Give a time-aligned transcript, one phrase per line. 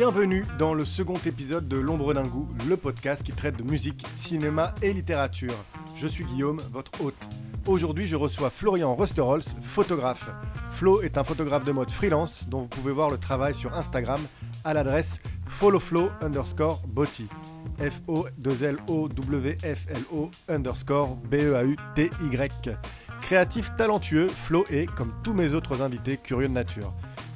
[0.00, 4.02] Bienvenue dans le second épisode de L'ombre d'un goût, le podcast qui traite de musique,
[4.14, 5.52] cinéma et littérature.
[5.94, 7.22] Je suis Guillaume, votre hôte.
[7.66, 10.30] Aujourd'hui, je reçois Florian Rusterholz, photographe.
[10.72, 14.22] Flo est un photographe de mode freelance dont vous pouvez voir le travail sur Instagram
[14.64, 17.28] à l'adresse followflow underscore body.
[17.78, 22.78] F-O-2-L-O-W-F-L-O underscore B-E-A-U-T-Y.
[23.20, 26.94] Créatif talentueux, Flo est, comme tous mes autres invités, curieux de nature.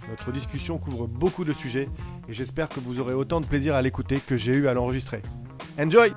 [0.08, 1.90] Notre discussion couvre beaucoup de sujets
[2.28, 5.22] et j'espère que vous aurez autant de plaisir à l'écouter que j'ai eu à l'enregistrer.
[5.78, 6.12] Enjoy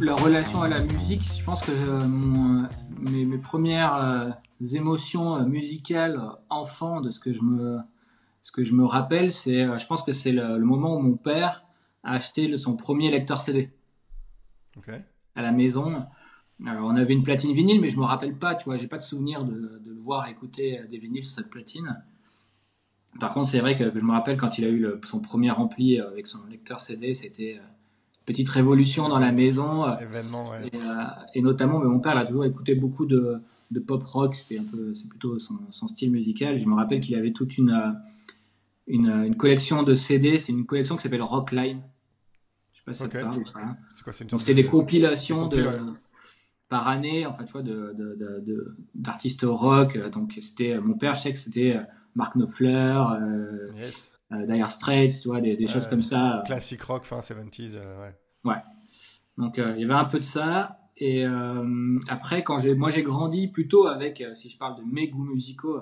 [0.00, 2.66] La relation à la musique, je pense que euh, mon, euh,
[2.98, 4.30] mes, mes, premières euh,
[4.74, 6.20] émotions euh, musicales
[6.50, 7.78] enfant de ce que je me,
[8.42, 11.16] ce que je me rappelle, c'est, je pense que c'est le, le, moment où mon
[11.16, 11.64] père
[12.02, 13.72] a acheté le, son premier lecteur CD
[14.76, 14.98] okay.
[15.34, 16.04] à la maison.
[16.66, 18.98] Alors, on avait une platine vinyle, mais je me rappelle pas, tu vois, j'ai pas
[18.98, 22.02] de souvenir de, de, le voir écouter des vinyles sur cette platine.
[23.20, 25.50] Par contre, c'est vrai que, je me rappelle quand il a eu le, son premier
[25.50, 27.60] rempli avec son lecteur CD, c'était
[28.24, 29.86] petite révolution dans la maison.
[29.98, 30.68] Événement, ouais.
[30.72, 31.04] et, euh,
[31.34, 34.34] et, notamment, mais mon père a toujours écouté beaucoup de, de pop rock.
[34.34, 36.58] C'était un peu, c'est plutôt son, son, style musical.
[36.58, 37.96] Je me rappelle qu'il avait toute une,
[38.86, 40.38] une, une collection de CD.
[40.38, 41.82] C'est une collection qui s'appelle Rockline.
[42.72, 43.12] Je sais pas si okay.
[43.12, 43.76] ça te parle.
[43.94, 44.52] C'est quoi C'est une sorte de...
[44.52, 45.66] des compilations de,
[46.74, 49.96] par année, enfin, tu vois, de, de, d'artistes rock.
[50.10, 51.78] Donc, c'était, mon père, je sais que c'était
[52.16, 56.42] Mark Knopfler, euh, yes euh, Dire Straits, tu vois, des, des choses comme ça.
[56.46, 58.14] Classique rock fin 70s, euh, ouais.
[58.44, 58.62] Ouais.
[59.38, 60.80] Donc euh, il y avait un peu de ça.
[60.96, 64.82] Et euh, après, quand j'ai, moi j'ai grandi plutôt avec, euh, si je parle de
[64.82, 65.80] mes goûts musicaux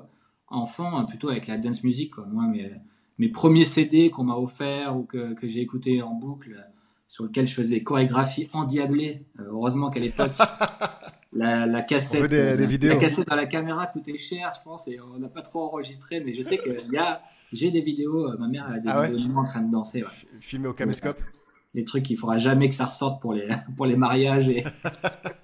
[0.48, 2.14] enfant, plutôt avec la dance music.
[2.14, 2.26] Quoi.
[2.26, 2.70] Moi, mes,
[3.18, 6.62] mes premiers CD qu'on m'a offert ou que, que j'ai écouté en boucle,
[7.12, 9.27] sur lequel je faisais des chorégraphies endiablées.
[9.38, 10.32] heureusement qu'à l'époque.
[11.34, 12.92] La, la, cassette, des, des vidéos.
[12.92, 16.20] la cassette dans la caméra coûtait cher, je pense, et on n'a pas trop enregistré,
[16.20, 17.22] mais je sais qu'il y a,
[17.54, 20.03] j'ai des vidéos, euh, ma mère a des ah vidéos ouais en train de danser.
[20.03, 20.10] Ouais.
[20.41, 21.19] Filmé au caméscope
[21.72, 23.48] Les trucs qu'il faudra jamais que ça ressorte pour les,
[23.78, 24.62] pour les mariages et,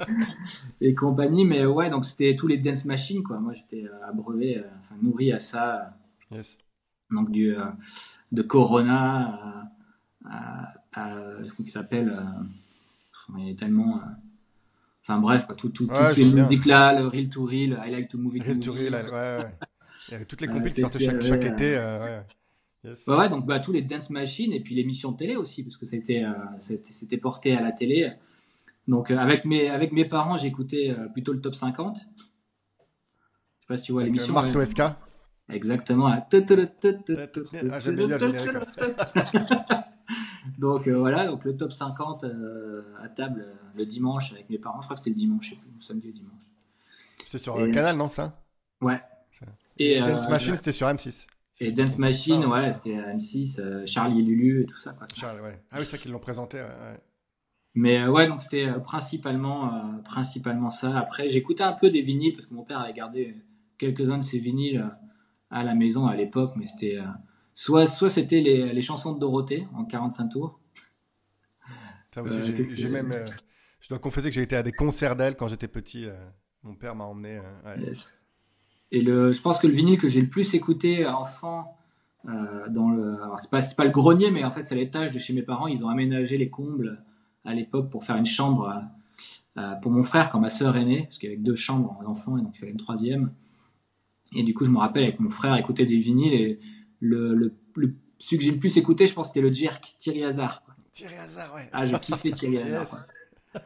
[0.82, 1.46] et compagnie.
[1.46, 3.40] Mais ouais, donc c'était tous les dance machines, quoi.
[3.40, 5.96] Moi, j'étais abreuvé, euh, enfin, nourri à ça.
[6.30, 6.58] Yes.
[7.10, 7.64] Donc, du, euh,
[8.30, 9.70] de Corona
[10.26, 12.22] à, à, comment il s'appelle
[13.36, 13.96] euh, tellement.
[13.96, 14.00] Euh,
[15.02, 18.08] enfin, bref, quoi, tout, tout, ouais, toutes les musiques-là, le Reel to Reel, I Like
[18.08, 18.44] to Move It.
[18.44, 19.54] Reel to Reel, ouais, ouais.
[20.08, 21.76] Il y avait toutes les euh, qui sortaient chaque, chaque été.
[21.76, 22.22] Euh, ouais.
[22.84, 23.06] Yes.
[23.08, 25.84] Ouais, ouais, donc bah, tous les dance machines et puis l'émission télé aussi, parce que
[25.84, 28.12] c'était euh, c'était porté à la télé.
[28.86, 31.96] Donc euh, avec mes avec mes parents, j'écoutais euh, plutôt le top 50.
[31.96, 32.06] Je sais
[33.66, 34.32] pas si tu vois l'émission.
[34.32, 34.98] Marc Toesca.
[35.48, 36.06] Exactement.
[36.06, 36.26] Ah,
[37.80, 38.52] j'aime bien le générique.
[40.58, 42.24] donc euh, voilà, donc le top 50
[43.02, 43.46] à table
[43.76, 44.80] le dimanche avec mes parents.
[44.80, 46.42] Je crois que c'était le dimanche, je sais plus, samedi ou dimanche.
[47.24, 47.70] C'était sur et...
[47.70, 48.40] Canal, non ça?
[48.80, 49.00] Ouais.
[49.78, 51.26] Et, et Dance euh, Machine, c'était sur M6.
[51.60, 54.92] Et Dance Machine, ouais, c'était M6, euh, Charlie et Lulu et tout ça.
[54.92, 55.06] Quoi.
[55.14, 55.60] Charlie, ouais.
[55.70, 56.58] Ah oui, c'est ça qu'ils l'ont présenté.
[56.58, 57.00] Ouais.
[57.74, 60.98] Mais euh, ouais, donc c'était euh, principalement, euh, principalement ça.
[60.98, 63.36] Après, j'écoutais un peu des vinyles parce que mon père avait gardé
[63.78, 64.90] quelques-uns de ses vinyles
[65.50, 66.98] à la maison à l'époque, mais c'était
[67.58, 70.60] soit, soit c'était les, les, chansons de Dorothée en 45 tours.
[72.14, 72.40] Ça aussi,
[72.74, 73.24] j'ai même.
[73.80, 76.06] je dois confesser que j'ai été à des concerts d'elle quand j'étais petit.
[76.62, 77.40] mon père m'a emmené.
[77.64, 77.80] Ouais.
[77.80, 78.20] Yes.
[78.90, 81.76] Et le, je pense que le vinyle que j'ai le plus écouté enfant,
[82.26, 85.32] euh, dans le, c'est pas, pas le grenier, mais en fait c'est l'étage de chez
[85.32, 85.66] mes parents.
[85.66, 87.02] Ils ont aménagé les combles
[87.44, 88.82] à l'époque pour faire une chambre
[89.56, 92.00] euh, pour mon frère quand ma sœur est née, parce qu'il y avait deux chambres
[92.04, 93.32] d'enfants et donc il fallait une troisième.
[94.34, 96.60] Et du coup, je me rappelle avec mon frère écouter des vinyles et
[97.00, 100.24] le, le, le celui que j'ai le plus écouté, je pense, c'était le Jerk, Thierry
[100.24, 100.62] Hazard.
[100.64, 100.74] Quoi.
[100.90, 101.68] Thierry Hazard, ouais.
[101.72, 102.80] Ah, je kiffais Thierry Hazard.
[102.80, 102.90] yes.
[102.90, 103.60] Quoi.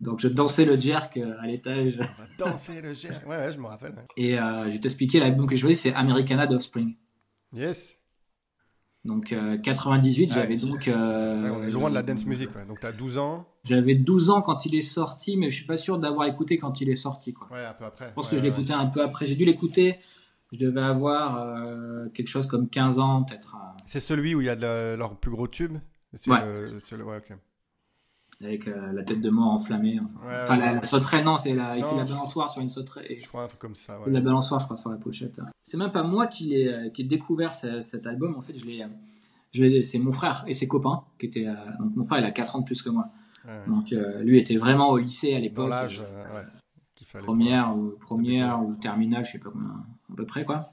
[0.00, 1.98] Donc je dansais le jerk euh, à l'étage.
[1.98, 2.02] On
[2.46, 3.26] va danser le jerk.
[3.26, 3.92] Ouais, ouais, je me rappelle.
[3.92, 4.06] Ouais.
[4.16, 6.94] Et euh, je vais t'expliquer l'album que j'ai choisi, c'est Americana d'Offspring.
[7.52, 7.98] Yes.
[9.04, 10.34] Donc euh, 98, ouais.
[10.34, 10.86] j'avais donc.
[10.86, 12.64] Euh, on est loin de la dance music, ouais.
[12.66, 13.46] Donc tu as 12 ans.
[13.64, 16.80] J'avais 12 ans quand il est sorti, mais je suis pas sûr d'avoir écouté quand
[16.80, 17.32] il est sorti.
[17.32, 17.48] Quoi.
[17.50, 18.08] Ouais, un peu après.
[18.08, 19.26] Je pense que je l'écoutais un peu après.
[19.26, 19.98] J'ai dû l'écouter.
[20.52, 23.56] Je devais avoir euh, quelque chose comme 15 ans, peut-être.
[23.86, 24.54] C'est celui où il y a
[24.96, 25.78] leur plus gros tube?
[26.26, 26.40] Ouais.
[26.44, 27.36] Le, le, ouais, ok
[28.40, 29.98] avec euh, la tête de mort enflammée.
[29.98, 30.64] Enfin, ouais, enfin ouais.
[30.64, 33.16] La, la, sauterelle, non, c'est la, il fait la balançoire sur une sauterelle.
[33.20, 33.98] Je crois un truc comme ça.
[34.00, 34.12] Ouais.
[34.12, 35.40] La balançoire, je crois, sur la pochette.
[35.64, 38.36] C'est même pas moi qui ai découvert ce, cet album.
[38.36, 38.64] En fait, je
[39.64, 41.46] l'ai, c'est mon frère et ses copains qui étaient.
[41.80, 43.10] Donc mon frère, il a 4 ans de plus que moi.
[43.66, 45.72] Donc euh, lui était vraiment au lycée à l'époque.
[45.72, 46.42] Euh,
[47.20, 50.68] première ou première ou terminale, je sais pas combien, à peu près quoi.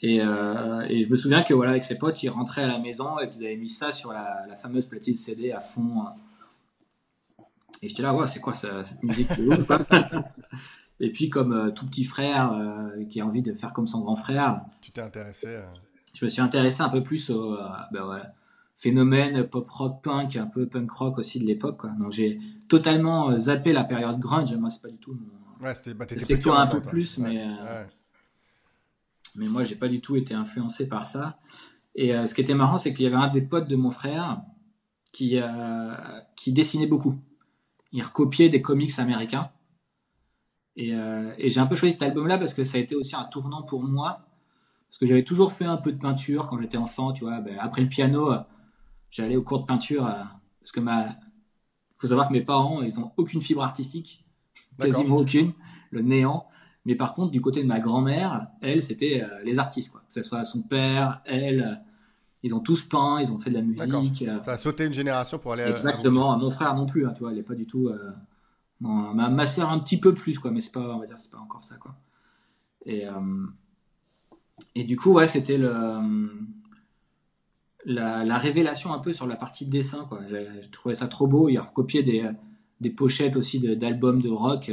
[0.00, 2.78] Et, euh, et, je me souviens que voilà, avec ses potes, ils rentraient à la
[2.78, 6.04] maison et qu'ils avaient mis ça sur la, la fameuse platine CD à fond.
[7.80, 9.70] Et j'étais là, ouais, c'est quoi ça, cette musique ouf,
[11.00, 12.54] Et puis, comme tout petit frère
[13.08, 15.58] qui a envie de faire comme son grand frère, tu t'es intéressé.
[16.14, 17.56] Je me suis intéressé un peu plus au
[17.90, 18.32] ben voilà,
[18.76, 21.82] phénomène pop rock punk, un peu punk rock aussi de l'époque.
[21.98, 22.38] Donc j'ai
[22.68, 24.54] totalement zappé la période grunge.
[24.54, 25.66] Moi, c'est pas du tout mon.
[25.66, 26.06] Ouais, c'était bah,
[26.40, 27.44] toi un peu plus, mais.
[29.36, 31.38] Mais moi, j'ai pas du tout été influencé par ça.
[31.96, 34.42] Et ce qui était marrant, c'est qu'il y avait un des potes de mon frère
[35.14, 35.94] qui, euh,
[36.36, 37.14] qui dessinait beaucoup.
[37.92, 39.50] Il recopiait des comics américains.
[40.76, 43.14] Et, euh, et j'ai un peu choisi cet album-là parce que ça a été aussi
[43.14, 44.26] un tournant pour moi.
[44.88, 47.40] Parce que j'avais toujours fait un peu de peinture quand j'étais enfant, tu vois.
[47.40, 48.40] Ben, après le piano, euh,
[49.10, 50.04] j'allais au cours de peinture.
[50.60, 51.16] parce que ma.
[51.96, 54.24] faut savoir que mes parents, ils n'ont aucune fibre artistique.
[54.78, 55.52] Quasiment aucune.
[55.90, 56.48] Le néant.
[56.86, 60.02] Mais par contre, du côté de ma grand-mère, elle, c'était les artistes, quoi.
[60.06, 61.80] Que ce soit son père, elle,
[62.44, 64.22] ils ont tous peint, ils ont fait de la musique.
[64.28, 64.38] Euh.
[64.40, 65.64] Ça a sauté une génération pour aller.
[65.64, 66.38] Exactement.
[66.38, 67.88] Mon frère non plus, hein, tu vois, il est pas du tout.
[67.88, 68.10] Euh,
[68.80, 71.30] ma, ma soeur un petit peu plus, quoi, mais c'est pas, on va dire, c'est
[71.30, 71.96] pas encore ça, quoi.
[72.84, 73.46] Et euh,
[74.74, 75.72] et du coup, ouais, c'était le
[77.86, 80.20] la, révélation un peu sur la partie de dessin, quoi.
[80.28, 81.48] J'ai trouvé ça trop beau.
[81.48, 82.28] Il a recopié des
[82.78, 84.70] des pochettes aussi d'albums de, rock.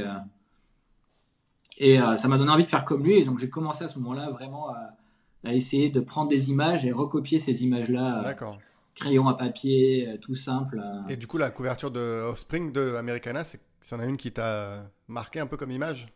[1.83, 3.13] Et ça m'a donné envie de faire comme lui.
[3.13, 4.95] Et donc j'ai commencé à ce moment-là vraiment à
[5.43, 8.19] à essayer de prendre des images et recopier ces images-là.
[8.19, 8.59] Euh, D'accord.
[8.93, 10.81] Crayon à papier, euh, tout simple.
[10.83, 11.07] Euh.
[11.09, 13.61] Et du coup, la couverture de Offspring de Americana, c'est
[13.93, 16.07] en a une qui t'a marqué un peu comme image?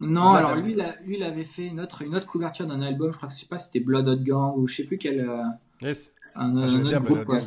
[0.00, 3.16] Non, alors lui, lui, il avait fait une autre, une autre couverture d'un album, je
[3.16, 5.28] crois que je sais pas, c'était Blood Hot Gang ou je sais plus quel.
[5.80, 6.12] yes.
[6.34, 7.40] Un, ah, autre groupe, quoi,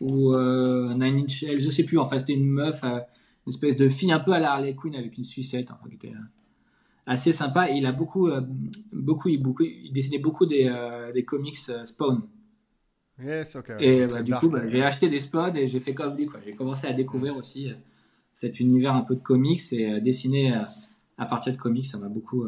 [0.00, 1.96] ou Nine Inch Nails, je sais plus.
[1.96, 3.00] Enfin, c'était une meuf, une
[3.46, 6.12] espèce de fille un peu à la Harley Quinn avec une sucette, enfin, qui était
[7.06, 7.70] assez sympa.
[7.70, 8.40] il a beaucoup, euh,
[8.92, 12.22] beaucoup, il, beaucoup, il dessinait beaucoup des, euh, des comics euh, Spawn.
[13.22, 13.72] Yes, ok.
[13.80, 16.28] Et bah, du coup, bah, j'ai acheté des Spawn et j'ai fait comme lui.
[16.44, 17.70] J'ai commencé à découvrir aussi
[18.32, 20.54] cet univers un peu de comics et dessiner
[21.18, 22.46] à partir de comics, ça m'a beaucoup,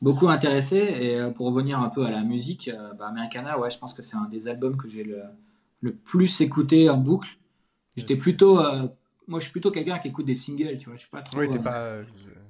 [0.00, 0.76] beaucoup intéressé.
[0.78, 4.16] Et pour revenir un peu à la musique, bah, Americana, ouais, je pense que c'est
[4.16, 5.22] un des albums que j'ai le,
[5.82, 7.38] le plus écouté en boucle.
[7.96, 8.58] J'étais plutôt
[9.28, 10.96] moi, je suis plutôt quelqu'un qui écoute des singles, tu vois.
[10.96, 11.38] Je suis pas trop.
[11.38, 11.76] Oui, t'es pas.
[11.76, 12.04] Euh,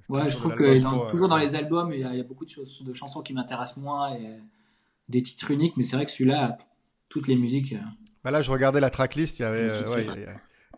[0.08, 2.92] ouais, je trouve que toujours dans les albums, il y, a, beaucoup de, choses, de
[2.92, 4.38] chansons qui m'intéressent moins et
[5.08, 6.56] des titres uniques, mais c'est vrai que celui-là,
[7.08, 7.72] toutes les musiques.
[7.72, 7.80] Euh,
[8.22, 10.26] bah là, je regardais la tracklist, il y avait euh,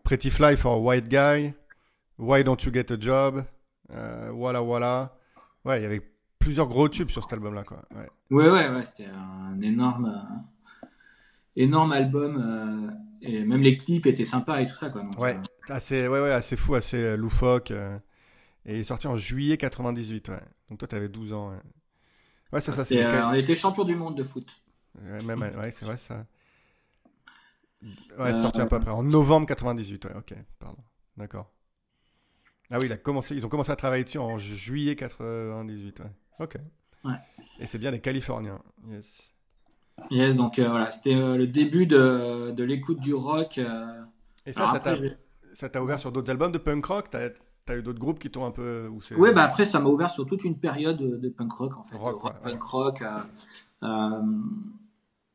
[0.02, 1.52] Pretty Fly for White Guy,
[2.18, 3.44] Why Don't You Get a Job,
[4.32, 5.16] Voilà Voilà.
[5.66, 6.00] Ouais, il y avait
[6.38, 7.82] plusieurs gros tubes sur cet album-là, quoi.
[7.94, 10.26] Ouais, ouais, ouais, ouais c'était un énorme,
[11.56, 12.96] énorme album.
[13.20, 15.04] et même les clips étaient sympas et tout ça, quoi.
[15.18, 15.36] ouais
[15.70, 17.70] assez, ouais, ouais, assez fou, assez euh, loufoque.
[17.70, 17.98] Euh,
[18.66, 20.28] et il est sorti en juillet 98.
[20.28, 20.40] Ouais.
[20.68, 21.52] Donc toi, tu avais 12 ans.
[22.52, 23.02] Ouais, ça, ça c'est.
[23.02, 24.48] Euh, on était champion du monde de foot.
[25.00, 26.26] Ouais, même, ouais c'est vrai ça.
[28.18, 30.04] Ouais, c'est sorti un peu après, en novembre 98.
[30.04, 30.82] Ouais, ok, pardon.
[31.16, 31.50] D'accord.
[32.70, 36.00] Ah oui, il a commencé, ils ont commencé à travailler dessus en juillet 98.
[36.00, 36.06] Ouais.
[36.38, 36.56] Ok.
[37.04, 37.14] Ouais.
[37.58, 38.60] Et c'est bien les Californiens.
[38.88, 39.30] Yes.
[40.10, 43.58] Yes, donc voilà, c'était le début de, de l'écoute du rock.
[44.46, 44.96] Et ça, ça t'a
[45.52, 47.06] ça t'a ouvert sur d'autres albums de punk rock?
[47.10, 47.28] T'as
[47.68, 48.88] as eu d'autres groupes qui t'ont un peu.
[49.16, 51.96] Oui, bah après, ça m'a ouvert sur toute une période de punk rock, en fait.
[52.42, 53.02] punk rock.
[53.02, 53.18] Euh,
[53.82, 54.22] euh,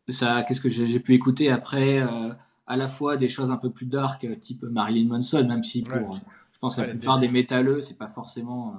[0.09, 2.29] ça, qu'est-ce que j'ai pu écouter après euh,
[2.67, 6.19] À la fois des choses un peu plus dark, type Marilyn Manson, même si pour.
[6.53, 8.75] Je pense que la plupart des métalleux, c'est pas forcément.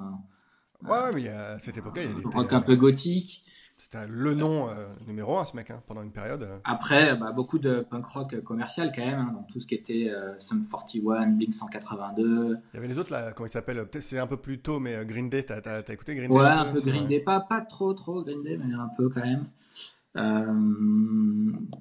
[0.83, 3.45] ouais, mais à cette époque-là, il y a rock un peu gothique.
[3.79, 6.43] C'était le nom euh, numéro un, ce mec, hein, pendant une période.
[6.43, 6.57] Euh.
[6.65, 10.09] Après, bah, beaucoup de punk rock commercial quand même, hein, dans tout ce qui était
[10.09, 12.59] euh, Sum 41, Blink 182.
[12.73, 15.05] Il y avait les autres là, comment ils s'appellent C'est un peu plus tôt, mais
[15.05, 17.93] Green Day, t'as as, écouté Green Day Ouais, un peu, Green Day, pas, pas trop
[17.93, 19.47] trop Green Day, mais un peu quand même.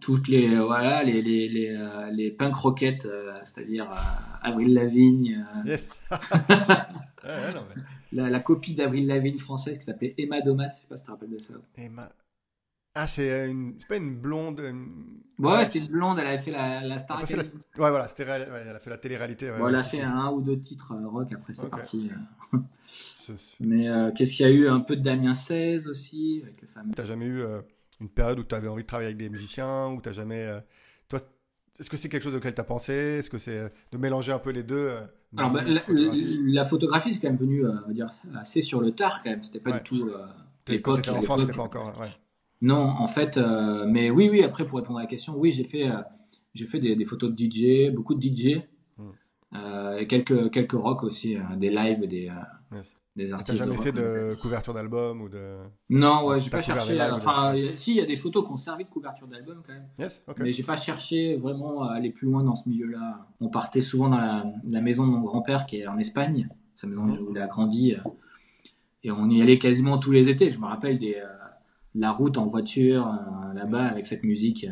[0.02, 3.08] toutes les voilà les les les, les punk rockets
[3.46, 3.90] c'est-à-dire
[4.42, 7.82] Avril Lavigne yes ouais, non, mais
[8.16, 10.70] la, copie d'Avril Lavigne française qui s'appelait Emma Domas.
[10.70, 11.54] Je sais pas si tu te rappelles de ça.
[11.78, 12.12] Emma.
[12.98, 13.78] Ah, c'est une...
[13.90, 14.62] pas une blonde.
[15.38, 17.50] Ouais, c'était une blonde, elle avait fait la, la Star Academy.
[17.78, 19.52] Ouais, voilà, ouais, elle a fait la télé-réalité.
[19.52, 22.10] Ouais, elle a fait un ou deux titres euh, rock, après c'est parti.
[22.54, 22.58] Euh.
[23.60, 24.70] Mais euh, qu'est-ce qu'il y a eu?
[24.70, 26.94] Un peu de Damien 16 aussi, le fameux.
[26.96, 27.44] T'as jamais eu
[28.00, 30.48] une période où tu avais envie de travailler avec des musiciens, ou t'as jamais.
[31.10, 31.20] Toi,
[31.78, 32.94] est-ce que c'est quelque chose auquel tu as pensé?
[32.94, 34.90] Est-ce que c'est de mélanger un peu les deux
[35.38, 38.92] alors, bah, la, photographie, c'est quand même venu, euh, on va dire, assez sur le
[38.92, 39.42] tard quand même.
[39.42, 40.26] C'était pas du tout euh,
[40.68, 41.08] l'époque.
[41.10, 41.98] enfant, c'était pas encore.
[42.00, 42.12] Ouais.
[42.62, 44.44] Non, en fait, euh, mais oui, oui.
[44.44, 45.90] Après, pour répondre à la question, oui, j'ai fait,
[46.54, 48.62] j'ai fait des, photos de DJ, beaucoup de DJ,
[48.98, 49.98] hmm.
[50.00, 52.32] et quelques quelques rock aussi, des lives, des.
[52.74, 52.96] Yes.
[53.16, 53.58] Des artistes.
[53.58, 55.58] T'as jamais fait de couverture d'album ou de.
[55.90, 57.00] Non, ouais, j'ai pas cherché.
[57.02, 59.88] Enfin, si, il y a des photos qui ont servi de couverture d'album quand même.
[59.98, 63.26] Yes, Mais j'ai pas cherché vraiment à aller plus loin dans ce milieu-là.
[63.40, 66.50] On partait souvent dans la, maison de mon grand-père qui est en Espagne.
[66.74, 67.96] sa maison où il a grandi.
[69.04, 70.52] et on y allait quasiment tous les étés.
[70.52, 71.24] Je me rappelle des,
[71.96, 73.18] la route en voiture
[73.54, 74.68] là-bas avec cette musique.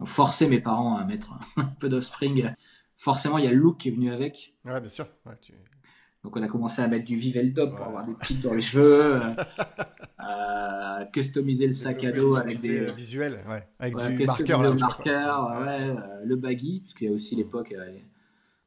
[0.00, 2.54] on forçait mes parents à mettre un peu d'offspring.
[2.96, 4.54] Forcément, il y a le look qui est venu avec.
[4.64, 5.06] Ouais, bien sûr.
[6.26, 9.20] Donc on a commencé à mettre du Viveldop pour avoir des pics dans les cheveux,
[10.28, 15.50] euh, customiser le sac à dos avec des visuels, ouais, avec du marqueur, le marqueur,
[15.60, 17.92] ouais, euh, le baggy, parce qu'il y a aussi l'époque euh,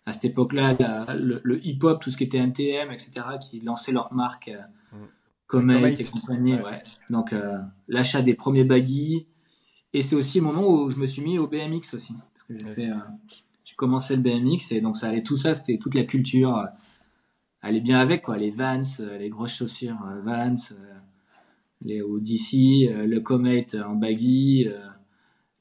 [0.06, 0.78] à cette époque-là
[1.18, 3.12] le, hip-hop, tout ce qui était NTM, etc.,
[3.42, 4.50] qui lançaient leur marque
[4.94, 4.96] mm.
[5.48, 6.82] Comet et compagnie, ouais.
[7.10, 7.36] Donc
[7.90, 9.28] l'achat des premiers baggy,
[9.92, 12.58] et c'est aussi le moment où je me suis mis au BMX aussi, parce que
[12.58, 12.90] j'ai fait,
[13.66, 16.70] j'ai commencé le BMX et donc ça allait tout ça, c'était toute la culture
[17.64, 18.38] est bien avec quoi.
[18.38, 20.94] Les Vans euh, les grosses chaussures euh, Vans euh,
[21.82, 24.68] les Odyssey le Comet en baggy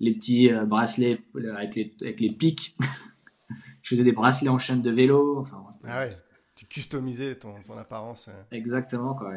[0.01, 1.21] les petits bracelets
[1.57, 2.77] avec les avec les pics.
[3.83, 6.17] Je faisais des bracelets en chaîne de vélo enfin ah ouais
[6.57, 9.35] tu customisais ton, ton apparence exactement quoi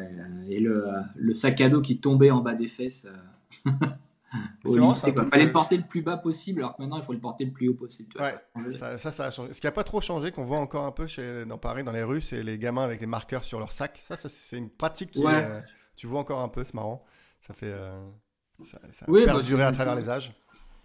[0.48, 3.06] et, le, le sac à dos qui tombait en bas des fesses
[4.64, 7.20] C'est Il fallait le porter le plus bas possible, alors que maintenant il faut le
[7.20, 8.12] porter le plus haut possible.
[8.78, 9.52] ça, ça, a changé.
[9.52, 11.92] Ce qui n'a pas trop changé, qu'on voit encore un peu chez, dans Paris, dans
[11.92, 14.00] les rues, c'est les gamins avec les marqueurs sur leur sac.
[14.02, 15.60] Ça, c'est une pratique qui euh,
[15.96, 17.04] tu vois encore un peu, c'est marrant.
[17.40, 17.72] Ça fait.
[17.72, 17.90] Euh,
[18.62, 20.32] ça, ça bah, à travers les âges.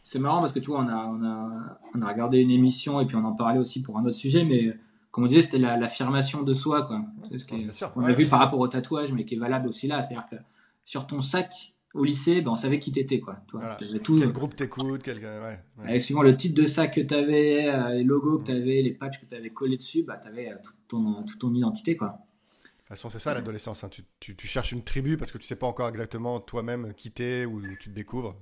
[0.03, 2.99] C'est marrant parce que tu vois, on a, on, a, on a regardé une émission
[3.01, 4.77] et puis on en parlait aussi pour un autre sujet, mais
[5.11, 6.83] comme on disait, c'était l'affirmation de soi.
[6.83, 7.01] Quoi.
[7.35, 10.01] Ce qui on a vu par rapport au tatouage, mais qui est valable aussi là.
[10.01, 10.35] C'est-à-dire que
[10.83, 13.39] sur ton sac, au lycée, ben, on savait qui t'étais, quoi.
[13.47, 15.17] tout, quel groupe t'écoute, quel...
[15.17, 18.91] ouais, Avec suivant le type de sac que t'avais, euh, les logos que t'avais, les
[18.91, 22.07] patchs que t'avais collés dessus, bah, t'avais euh, toute ton, toute ton identité, quoi.
[22.07, 23.83] De toute façon, c'est ça l'adolescence.
[23.83, 23.89] Hein.
[23.89, 27.11] Tu, tu, tu, cherches une tribu parce que tu sais pas encore exactement toi-même qui
[27.11, 28.37] t'es ou tu te découvres.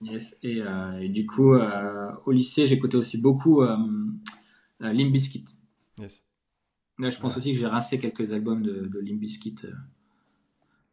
[0.00, 0.38] Yes.
[0.44, 3.76] Et, euh, et du coup, au lycée, j'écoutais aussi beaucoup euh,
[4.78, 5.46] Limp Bizkit.
[5.98, 6.22] Yes.
[7.00, 9.56] Là, je pense aussi que j'ai rincé quelques albums de, de Limp Bizkit.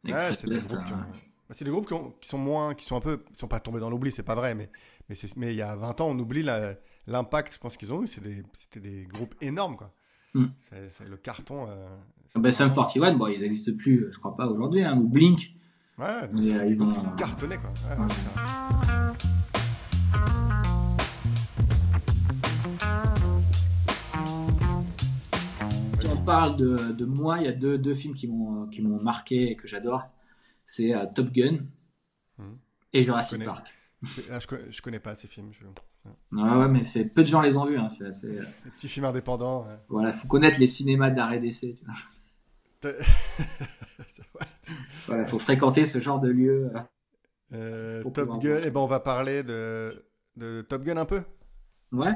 [0.06, 1.08] ouais, c'est des groupes bah,
[1.52, 1.88] c'est des groupes
[2.20, 4.36] qui, sont moins, qui sont un peu, ils sont pas tombés dans l'oubli, c'est pas
[4.36, 4.70] vrai, mais,
[5.10, 6.44] mais, mais il y a 20 ans, on oublie
[7.08, 8.08] l'impact, je pense qu'ils ont eu.
[8.08, 9.94] C'était des, groupes énormes, quoi.
[10.34, 10.46] Mm.
[10.60, 11.68] C'est le carton.
[11.70, 11.88] Euh,
[12.36, 15.52] bah, Sum 41, bon, ils n'existent plus, je crois pas aujourd'hui, hein, ou Blink.
[15.98, 17.72] Ouais, mais euh, ils vont cartonner, quoi.
[26.02, 29.52] Si on parle de, de moi, il y a deux, deux films qui m'ont marqué
[29.52, 30.10] et que j'adore
[30.66, 31.60] c'est euh, Top Gun
[32.38, 32.56] hmm.
[32.94, 33.74] et Jurassic Park.
[34.30, 35.52] Ah, je, connais, connais pas ces films.
[36.38, 37.78] Ah ouais, mais c'est peu de gens les ont vus.
[37.78, 37.90] Hein.
[37.90, 38.40] C'est assez...
[38.40, 38.44] Euh,
[38.76, 39.66] petits films indépendants.
[39.90, 41.78] Voilà, faut connaître les cinémas d'arrêt d'essai.
[45.08, 46.72] voilà, faut fréquenter ce genre de lieu.
[47.54, 50.06] Euh, Top Gun, et eh ben on va parler de,
[50.36, 51.24] de Top Gun un peu.
[51.92, 52.14] Ouais.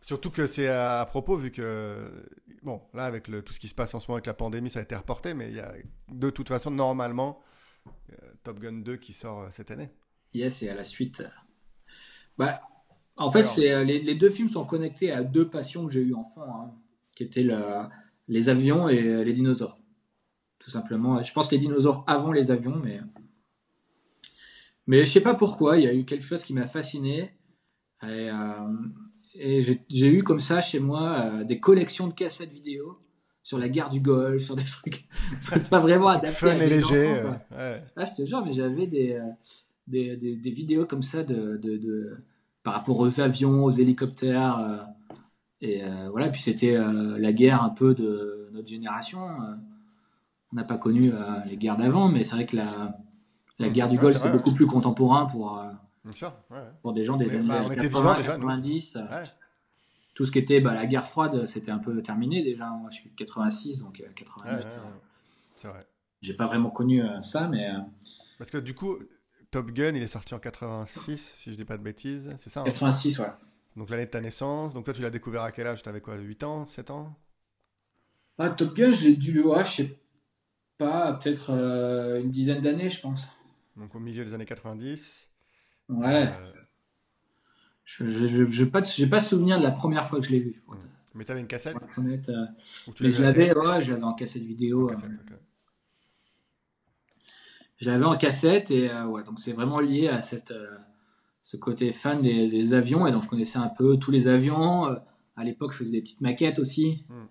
[0.00, 2.28] Surtout que c'est à, propos, vu que,
[2.66, 4.68] bon, là, avec le, tout ce qui se passe en ce moment avec la pandémie,
[4.68, 5.72] ça a été reporté, mais il y a
[6.12, 7.40] de toute façon, normalement,
[7.86, 9.88] euh, Top Gun 2 qui sort euh, cette année.
[10.34, 11.22] Yes, et à la suite.
[12.36, 12.60] Bah,
[13.16, 16.42] en fait, euh, les, deux films sont connectés à deux passions que j'ai eues enfant,
[16.42, 16.74] hein,
[17.14, 17.48] qui étaient
[18.28, 19.78] les avions et les dinosaures.
[20.58, 21.22] Tout simplement.
[21.22, 23.00] Je pense les dinosaures avant les avions, mais.
[24.88, 27.38] Mais je sais pas pourquoi, il y a eu quelque chose qui m'a fasciné.
[28.02, 28.30] Et,
[29.38, 32.98] et j'ai eu comme ça chez moi euh, des collections de cassettes vidéo
[33.42, 35.06] sur la guerre du Golfe, sur des trucs.
[35.52, 36.28] c'est pas vraiment adapté.
[36.28, 37.22] Fun et léger.
[37.52, 37.82] ouais.
[37.96, 39.30] Ah, je te jure, mais j'avais des, euh,
[39.86, 42.16] des, des, vidéos comme ça de, de, de,
[42.62, 44.58] par rapport aux avions, aux hélicoptères.
[44.58, 44.78] Euh,
[45.62, 49.20] et voilà, puis c'était la guerre un peu de notre génération.
[50.52, 51.12] on n'a pas connu
[51.46, 52.98] les guerres d'avant, mais c'est vrai que la,
[53.58, 55.58] la guerre du Golfe, c'est beaucoup plus contemporain pour
[56.06, 56.32] Bien sûr,
[56.82, 58.98] Pour des gens des années 80, 90.
[60.14, 62.68] Tout ce qui était bah, la guerre froide, c'était un peu terminé déjà.
[62.68, 64.48] Moi, je suis de 86, donc 88.
[64.52, 64.78] Euh,
[65.56, 65.80] c'est vrai.
[66.22, 67.68] J'ai pas vraiment connu euh, ça, mais.
[67.68, 67.80] Euh,
[68.38, 68.98] Parce que du coup,
[69.50, 72.32] Top Gun, il est sorti en 86, si je dis pas de bêtises.
[72.38, 73.30] C'est ça 86, hein ouais.
[73.74, 74.74] Donc l'année de ta naissance.
[74.74, 75.82] Donc toi, tu l'as découvert à quel âge?
[75.82, 77.18] Tu avais quoi 8 ans 7 ans?
[78.38, 79.98] Ah, Top Gun, j'ai dû le voir, je sais
[80.78, 83.36] pas, peut-être une dizaine d'années, je pense.
[83.76, 85.25] Donc au milieu des années 90.
[85.88, 86.28] Ouais.
[86.28, 86.52] Euh,
[87.84, 90.62] je n'ai pas, pas souvenir de la première fois que je l'ai vu.
[91.14, 91.76] Mais tu avais une cassette?
[91.98, 92.46] Euh,
[93.00, 94.90] Mais je l'avais ouais, je l'avais en cassette vidéo.
[94.90, 94.94] Euh.
[97.78, 100.52] Je l'avais en cassette et ouais, donc c'est vraiment lié à cette,
[101.42, 104.84] ce côté fan des, avions et donc je connaissais un peu tous les avions.
[105.36, 107.04] à l'époque, je faisais des petites maquettes aussi.
[107.08, 107.26] Hmm.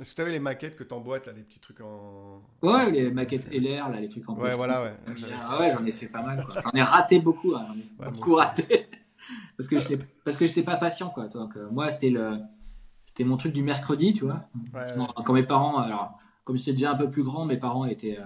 [0.00, 2.40] Est-ce que tu avais les maquettes que tu emboîtes, là, les petits trucs en.
[2.62, 4.94] Ouais, les maquettes LR, là, les trucs en Ouais, voilà, ouais.
[5.40, 6.54] Ah ouais, j'en ai fait pas mal, quoi.
[6.62, 7.74] J'en ai raté beaucoup, hein.
[8.12, 8.86] beaucoup raté.
[9.56, 11.26] parce que j'étais, parce que j'étais pas patient, quoi.
[11.26, 12.38] Donc, euh, moi, c'était le,
[13.06, 14.48] c'était mon truc du mercredi, tu vois.
[15.24, 18.18] Quand mes parents, alors, comme j'étais déjà un peu plus grand, mes parents étaient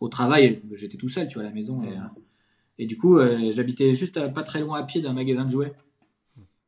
[0.00, 1.84] au travail, j'étais tout seul, tu vois, à la maison.
[1.84, 3.20] Et, et du coup,
[3.50, 5.72] j'habitais juste pas très loin à pied d'un magasin de jouets.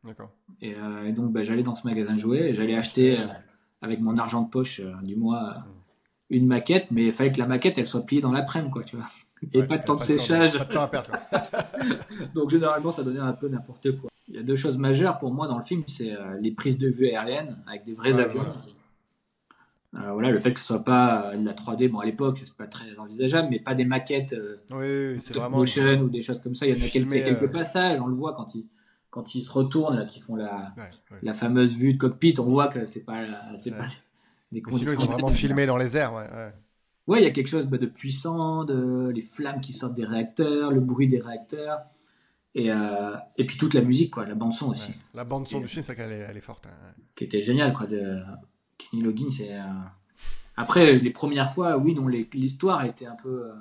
[0.05, 0.31] D'accord.
[0.61, 0.77] Et,
[1.13, 3.19] donc, bah, j'allais dans ce magasin de jouets et j'allais acheter
[3.83, 5.65] avec mon argent de poche du mois
[6.31, 8.97] une maquette, mais il fallait que la maquette elle soit pliée dans l'après-midi, quoi, tu
[8.97, 9.07] vois.
[9.53, 10.59] Et pas de temps de séchage.
[10.59, 11.11] Pas de temps à perdre.
[12.35, 14.11] Donc généralement, ça donnait un peu n'importe quoi.
[14.29, 16.77] Il y a deux choses majeures pour moi dans le film, c'est euh, les prises
[16.77, 18.45] de vue aériennes avec des vrais avions.
[19.95, 22.55] Euh, voilà, le fait que ce soit pas de la 3D, bon à l'époque c'est
[22.55, 26.55] pas très envisageable, mais pas des maquettes euh, oui, vraiment motion ou des choses comme
[26.55, 26.67] ça.
[26.67, 28.67] Il y en a quelques, quelques passages, on le voit quand ils
[29.19, 30.73] quand ils se retournent là, qui font la
[31.23, 33.25] la fameuse vue de cockpit, on voit que c'est pas
[33.57, 33.87] c'est pas
[34.53, 36.53] des Sinon ils ont vraiment filmé dans les airs, ouais.
[37.09, 40.05] Ouais, il y a quelque chose bah, de puissant, de les flammes qui sortent des
[40.05, 41.81] réacteurs, le bruit des réacteurs.
[42.55, 44.93] Et, euh, et puis toute la musique, quoi, la bande-son aussi.
[45.15, 46.67] la bande-son du film, c'est qu'elle est, elle est forte.
[46.67, 46.93] Hein.
[47.17, 47.87] Qui était géniale, quoi.
[47.87, 48.21] De
[48.77, 49.31] Kenny Loggins.
[49.31, 49.63] c'est euh,
[50.57, 53.49] Après, les premières fois, oui, non, l'histoire était un peu.
[53.49, 53.55] Euh,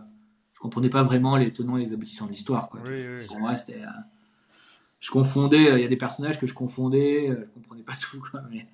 [0.54, 2.82] je comprenais pas vraiment les tenants et les aboutissants de l'histoire, quoi.
[2.86, 3.28] Oui, oui.
[3.28, 3.82] Pour moi, c'était.
[5.00, 8.42] Je confondais, il y a des personnages que je confondais, je comprenais pas tout, quoi.
[8.50, 8.68] Mais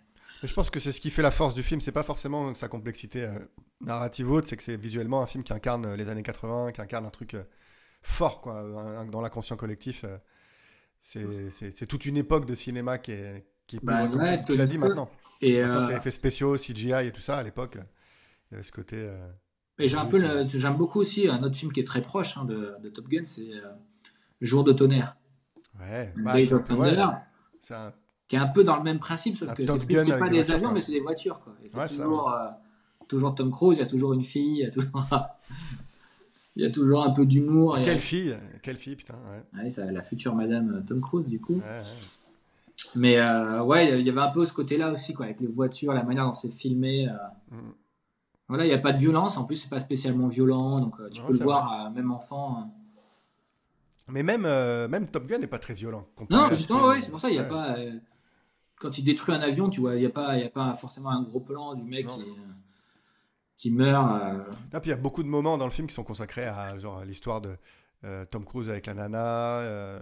[0.48, 1.82] je pense que c'est ce qui fait la force du film.
[1.82, 3.32] C'est pas forcément sa complexité euh,
[3.82, 6.82] narrative haute, c'est que c'est visuellement un film qui incarne euh, les années 80, qui
[6.82, 7.44] incarne un truc euh,
[8.02, 8.64] fort quoi,
[9.10, 10.04] dans l'inconscient collectif.
[11.00, 14.10] c'est toute une époque de cinéma qui est, qui bah,
[14.46, 15.10] tu, l'as dit maintenant.
[15.42, 17.38] Et maintenant, c'est effets spéciaux, CGI et tout ça.
[17.38, 19.10] À l'époque, il y avait ce côté.
[19.80, 22.44] et j'ai un peu, j'aime beaucoup aussi un autre film qui est très proche hein,
[22.44, 23.52] de, Top Gun, c'est
[24.42, 25.16] Jour de tonnerre.
[25.80, 26.14] Ouais.
[26.18, 26.34] Bah,
[27.60, 27.94] c'est un
[28.28, 30.82] qui est un peu dans le même principe, sauf que c'est pas des, avions, mais
[30.82, 31.40] c'est des voitures.
[31.42, 31.54] Quoi.
[31.64, 32.50] Et c'est toujours, euh,
[33.08, 34.90] toujours Tom Cruise, il y a toujours une fille, il y a toujours,
[36.56, 37.78] il y a toujours un peu d'humour.
[37.84, 39.16] Quelle fille Quelle fille, putain.
[39.54, 39.70] Ouais.
[39.70, 41.62] ça, la future Madame euh, Tom Cruise, du coup.
[42.96, 45.94] Mais euh, ouais, il y avait un peu ce côté-là aussi, quoi, avec les voitures,
[45.94, 47.08] la manière dont c'est filmé.
[47.52, 47.58] Mm.
[48.48, 51.22] Voilà, il n'y a pas de violence, en plus, c'est pas spécialement violent, donc tu
[51.22, 52.74] peux le voir, même enfant.
[54.08, 54.42] Mais même,
[54.90, 56.08] même Top Gun n'est pas très violent.
[56.30, 57.78] Non, justement, oui, c'est pour ça, il n'y a pas
[58.84, 61.10] quand il détruit un avion, tu vois, il n'y a, pas, y a pas forcément
[61.10, 62.26] un gros plan du mec qui,
[63.56, 64.22] qui, meurt.
[64.22, 64.80] Euh...
[64.80, 67.04] puis il y a beaucoup de moments dans le film qui sont consacrés à genre
[67.06, 67.56] l'histoire de
[68.04, 69.60] euh, Tom Cruise avec la nana.
[69.60, 70.00] Euh,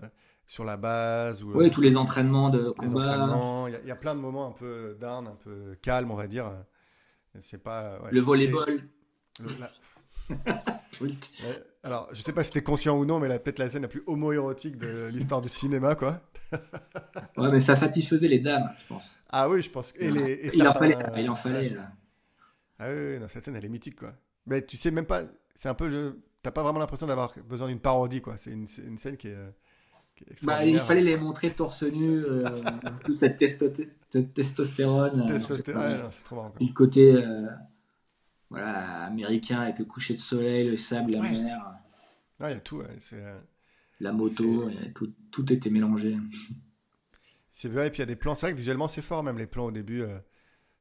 [0.47, 1.43] sur la base.
[1.43, 3.69] Ou, oui, tous les entraînements de combat.
[3.69, 6.51] Il y, a plein de moments un peu down, un peu calme, on va dire.
[7.39, 7.99] C'est pas.
[8.11, 8.83] le volleyball.
[11.83, 14.03] alors, je sais pas si t'es conscient ou non, mais peut-être la scène la plus
[14.07, 16.21] homoérotique de l'histoire du cinéma, quoi.
[17.37, 19.17] ouais, mais ça satisfaisait les dames, je pense.
[19.29, 19.93] Ah oui, je pense.
[19.97, 21.75] Et les, et il, en fallait, il en fallait.
[22.79, 24.13] Ah oui, non, cette scène, elle est mythique, quoi.
[24.45, 25.23] Mais tu sais même pas.
[25.55, 26.19] C'est un peu.
[26.41, 28.37] T'as pas vraiment l'impression d'avoir besoin d'une parodie, quoi.
[28.37, 29.37] C'est une, une, scène qui est.
[30.43, 32.43] Bah, il fallait les montrer torse nu, euh,
[33.05, 35.25] toute cette, testostérone.
[35.27, 36.53] Testostérone, c'est trop marrant.
[36.59, 37.47] le côté euh,
[38.51, 41.73] voilà, américain avec le coucher de soleil, le sable, la mer.
[42.41, 42.81] il y a tout.
[42.81, 43.39] Euh,
[44.01, 46.17] la moto, tout, tout était mélangé.
[47.53, 49.23] C'est vrai, et puis il y a des plans, c'est vrai que visuellement c'est fort,
[49.23, 50.17] même les plans au début euh,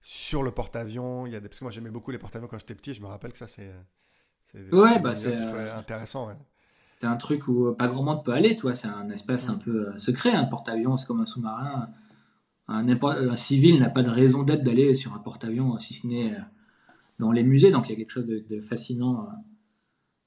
[0.00, 1.26] sur le porte-avions.
[1.26, 1.48] Il y a des...
[1.48, 3.46] Parce que moi j'aimais beaucoup les porte-avions quand j'étais petit, je me rappelle que ça
[3.46, 3.72] c'est.
[4.72, 5.32] Ouais, bah c'est.
[5.32, 6.36] intéressant, ouais.
[6.98, 8.74] C'est un truc où pas grand monde peut aller, toi.
[8.74, 9.58] C'est un espace un mm.
[9.60, 10.32] peu euh, secret.
[10.32, 11.88] Un porte-avions, c'est comme un sous-marin.
[12.66, 16.36] Un, un, civil n'a pas de raison d'être d'aller sur un porte-avions, si ce n'est
[17.20, 17.70] dans les musées.
[17.70, 19.32] Donc il y a quelque chose de, fascinant euh,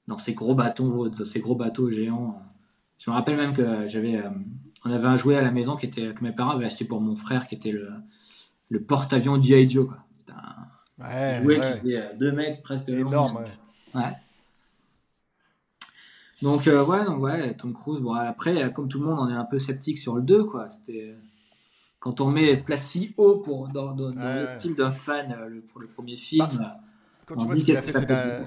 [0.06, 2.40] dans ces gros bateaux, ces gros bateaux géants.
[2.98, 4.30] Je me rappelle même que j'avais, euh,
[4.84, 7.00] on avait un jouet à la maison qui était que mes parents avaient acheté pour
[7.00, 7.90] mon frère, qui était le,
[8.70, 9.68] le porte-avions G.I.
[9.68, 9.86] Joe.
[9.86, 9.98] Quoi.
[11.00, 13.44] un jouet qui faisait 2 mètres presque énorme.
[13.94, 14.02] Ouais.
[16.42, 18.00] Donc ouais, donc ouais, Tom Cruise.
[18.00, 20.68] Bon après, comme tout le monde, on est un peu sceptique sur le 2 quoi.
[20.68, 21.14] C'était
[22.04, 25.80] quand on met place si haut pour dans, dans, le style d'un fan euh, pour
[25.80, 26.46] le premier film.
[26.46, 26.76] Bah,
[27.24, 28.46] quand, tu vois ce qu'il a fait ces dernières...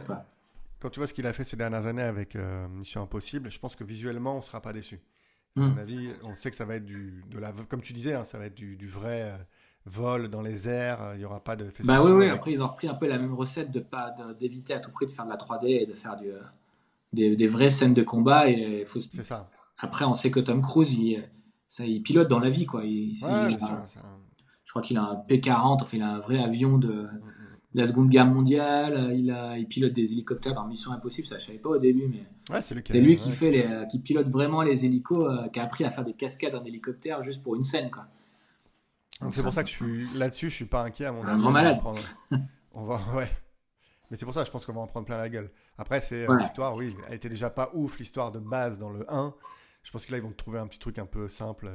[0.80, 3.58] quand tu vois ce qu'il a fait ces dernières années avec euh, Mission Impossible, je
[3.58, 5.02] pense que visuellement on sera pas déçu.
[5.56, 5.80] À mon hmm.
[5.80, 8.38] avis, on sait que ça va être du, de la, comme tu disais, hein, ça
[8.38, 9.38] va être du, vrai euh,
[9.88, 11.14] vol dans les airs.
[11.16, 11.68] Il y aura pas de.
[11.84, 12.30] Bah oui, oui.
[12.30, 15.08] Après, ils ont repris un peu la même recette de pas d'éviter à tout prix
[15.08, 16.30] de faire de la 3D et de faire du,
[17.12, 18.50] des, des vraies scènes de combat.
[18.50, 19.00] Et faut...
[19.00, 19.50] C'est ça.
[19.80, 21.24] Après, on sait que Tom Cruise, il,
[21.68, 22.84] ça, il pilote dans la vie, quoi.
[22.84, 27.08] Je crois qu'il a un P-40, enfin, il a un vrai avion de,
[27.74, 29.14] la Seconde Guerre mondiale.
[29.16, 32.08] Il, a, il pilote des hélicoptères dans Mission Impossible, ça je savais pas au début,
[32.08, 35.84] mais c'est lui, qui, fait les, qui pilote vraiment les hélicos, euh, qui a appris
[35.84, 38.08] à faire des cascades en hélicoptère juste pour une scène, quoi.
[39.22, 41.32] Donc c'est pour ça que je suis là-dessus, je suis pas inquiet à mon avis.
[41.32, 41.80] Un grand malade.
[42.74, 43.30] On va, ouais.
[44.10, 45.52] Mais c'est pour ça, je pense qu'on va en prendre plein la gueule.
[45.78, 49.12] Après, c'est euh, l'histoire, oui, elle était déjà pas ouf l'histoire de base dans le
[49.12, 49.34] 1.
[49.88, 51.72] Je pense que là, ils vont trouver un petit truc un peu simple.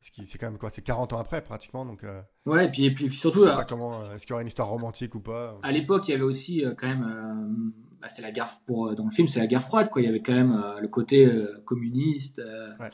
[0.00, 1.84] C'est quand même quoi C'est 40 ans après, pratiquement.
[1.84, 3.44] Donc, euh, ouais, et puis, et puis, surtout.
[3.44, 4.12] Je sais pas comment.
[4.12, 6.64] Est-ce qu'il y aura une histoire romantique ou pas À l'époque, il y avait aussi
[6.78, 7.72] quand même.
[8.00, 10.02] Bah, c'est la guerre pour dans le film, c'est la guerre froide, quoi.
[10.02, 11.30] Il y avait quand même le côté
[11.64, 12.42] communiste.
[12.78, 12.90] Ouais.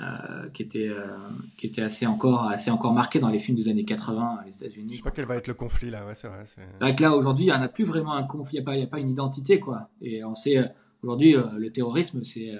[0.00, 1.08] Euh, qui était euh,
[1.56, 4.92] qui était assez encore assez encore marqué dans les films des années 80 les États-Unis.
[4.92, 6.44] Je sais pas quel va être le conflit là, ouais, c'est vrai.
[6.46, 8.80] C'est là aujourd'hui, il n'y en a plus vraiment un conflit, il n'y a pas
[8.80, 9.90] a pas une identité quoi.
[10.00, 10.68] Et on sait euh,
[11.02, 12.52] aujourd'hui le terrorisme c'est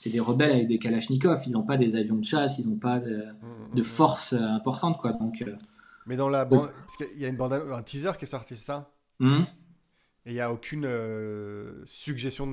[0.00, 2.78] c'est des rebelles avec des kalachnikovs, ils n'ont pas des avions de chasse, ils n'ont
[2.78, 3.84] pas de, mmh, mmh, de mmh.
[3.84, 5.12] force importante quoi.
[5.12, 5.44] Donc
[6.06, 8.56] Mais dans la bande, parce qu'il y a une bande un teaser qui est sorti
[8.56, 8.90] c'est ça?
[9.20, 10.88] Et il n'y a aucune
[11.84, 12.46] suggestion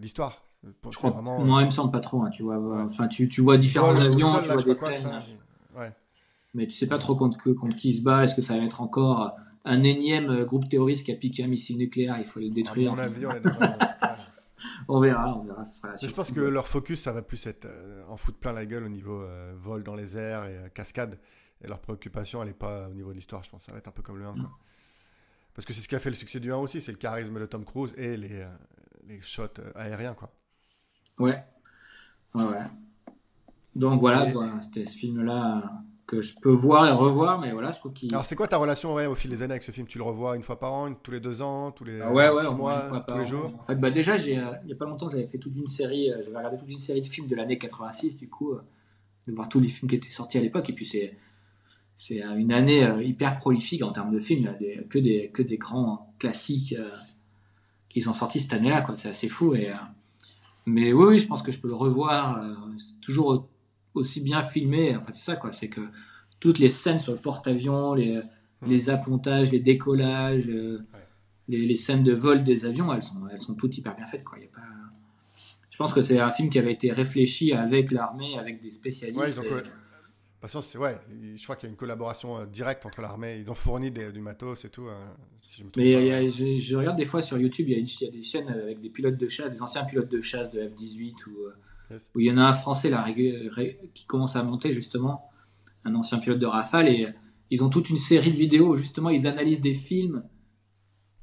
[0.00, 0.44] d'histoire.
[0.62, 1.40] De, je crois, vraiment...
[1.44, 2.58] Moi, il me semble pas trop, hein, tu vois.
[2.84, 5.22] Enfin, tu, tu vois différents avions, tu vois des scènes.
[5.76, 5.92] Ouais.
[6.54, 8.22] Mais tu sais pas trop contre, contre qui se bat.
[8.22, 9.32] Est-ce que ça va être encore
[9.64, 12.92] un énième groupe terroriste qui a piqué un missile nucléaire Il faut le détruire.
[12.92, 12.98] on
[14.98, 15.62] verra, on verra.
[16.00, 18.84] je pense que leur focus, ça va plus être euh, en foutre plein la gueule
[18.84, 21.18] au niveau euh, vol dans les airs et euh, cascade.
[21.62, 23.64] Et leur préoccupation, elle n'est pas au niveau de l'histoire, je pense.
[23.64, 24.32] Ça va être un peu comme le 1.
[24.32, 24.42] Quoi.
[24.42, 24.50] Mm.
[25.54, 27.38] Parce que c'est ce qui a fait le succès du 1 aussi, c'est le charisme
[27.38, 28.46] de Tom Cruise et les,
[29.06, 30.14] les shots aériens.
[30.14, 30.32] quoi.
[31.18, 31.42] Ouais.
[32.34, 33.12] Ouais, ouais.
[33.76, 37.92] Donc voilà, c'était ce film-là que je peux voir et revoir, mais voilà, je trouve
[37.92, 38.12] qu'il.
[38.12, 39.86] Alors, c'est quoi ta relation ouais, au fil des années avec ce film?
[39.86, 42.28] Tu le revois une fois par an, tous les deux ans, tous les ah ouais,
[42.28, 43.52] ouais, mois, tous les jours?
[43.60, 45.68] En fait, bah, déjà, j'ai, euh, il n'y a pas longtemps, j'avais fait toute une
[45.68, 48.60] série, euh, j'avais regardé toute une série de films de l'année 86, du coup, euh,
[49.28, 51.16] de voir tous les films qui étaient sortis à l'époque, et puis c'est.
[51.94, 54.40] C'est une année hyper prolifique en termes de films.
[54.40, 56.74] Il y a des, que, des, que des grands classiques
[57.90, 58.80] qui sont sortis cette année-là.
[58.80, 58.96] Quoi.
[58.96, 59.54] C'est assez fou.
[59.54, 59.70] Et,
[60.64, 62.42] mais oui, oui, je pense que je peux le revoir.
[63.02, 63.50] Toujours
[63.94, 64.96] aussi bien filmé.
[64.96, 65.52] Enfin, c'est ça, quoi.
[65.52, 65.80] C'est que
[66.38, 68.66] toutes les scènes sur le porte-avions, les, hmm.
[68.66, 70.80] les appontages, les décollages, euh,
[71.48, 74.24] les, les, scènes de vol des avions, elles sont, elles sont toutes hyper bien faites,
[74.24, 74.38] quoi.
[74.38, 74.66] Y a pas...
[75.70, 79.38] Je pense que c'est un film qui avait été réfléchi avec l'armée, avec des spécialistes.
[79.38, 80.98] Ouais, c'est ouais,
[81.34, 83.38] je crois qu'il y a une collaboration euh, directe entre l'armée.
[83.38, 84.88] Ils ont fourni du matos et tout.
[84.88, 85.16] Hein,
[85.76, 88.90] mais je, regarde des fois sur YouTube, il y, y, a des chaînes avec des
[88.90, 91.48] pilotes de chasse, des anciens pilotes de chasse de F-18 ou
[91.90, 93.06] euh, où il y en a un français là,
[93.94, 95.30] qui commence à monter justement,
[95.84, 97.08] un ancien pilote de Rafale et
[97.50, 100.22] ils ont toute une série de vidéos où justement ils analysent des films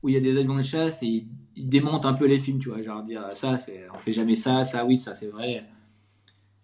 [0.03, 2.37] où il y a des avions de chasse et ils, ils démontent un peu les
[2.37, 5.27] films, tu vois, genre dire ça, c'est, on fait jamais ça, ça oui, ça c'est
[5.27, 5.65] vrai.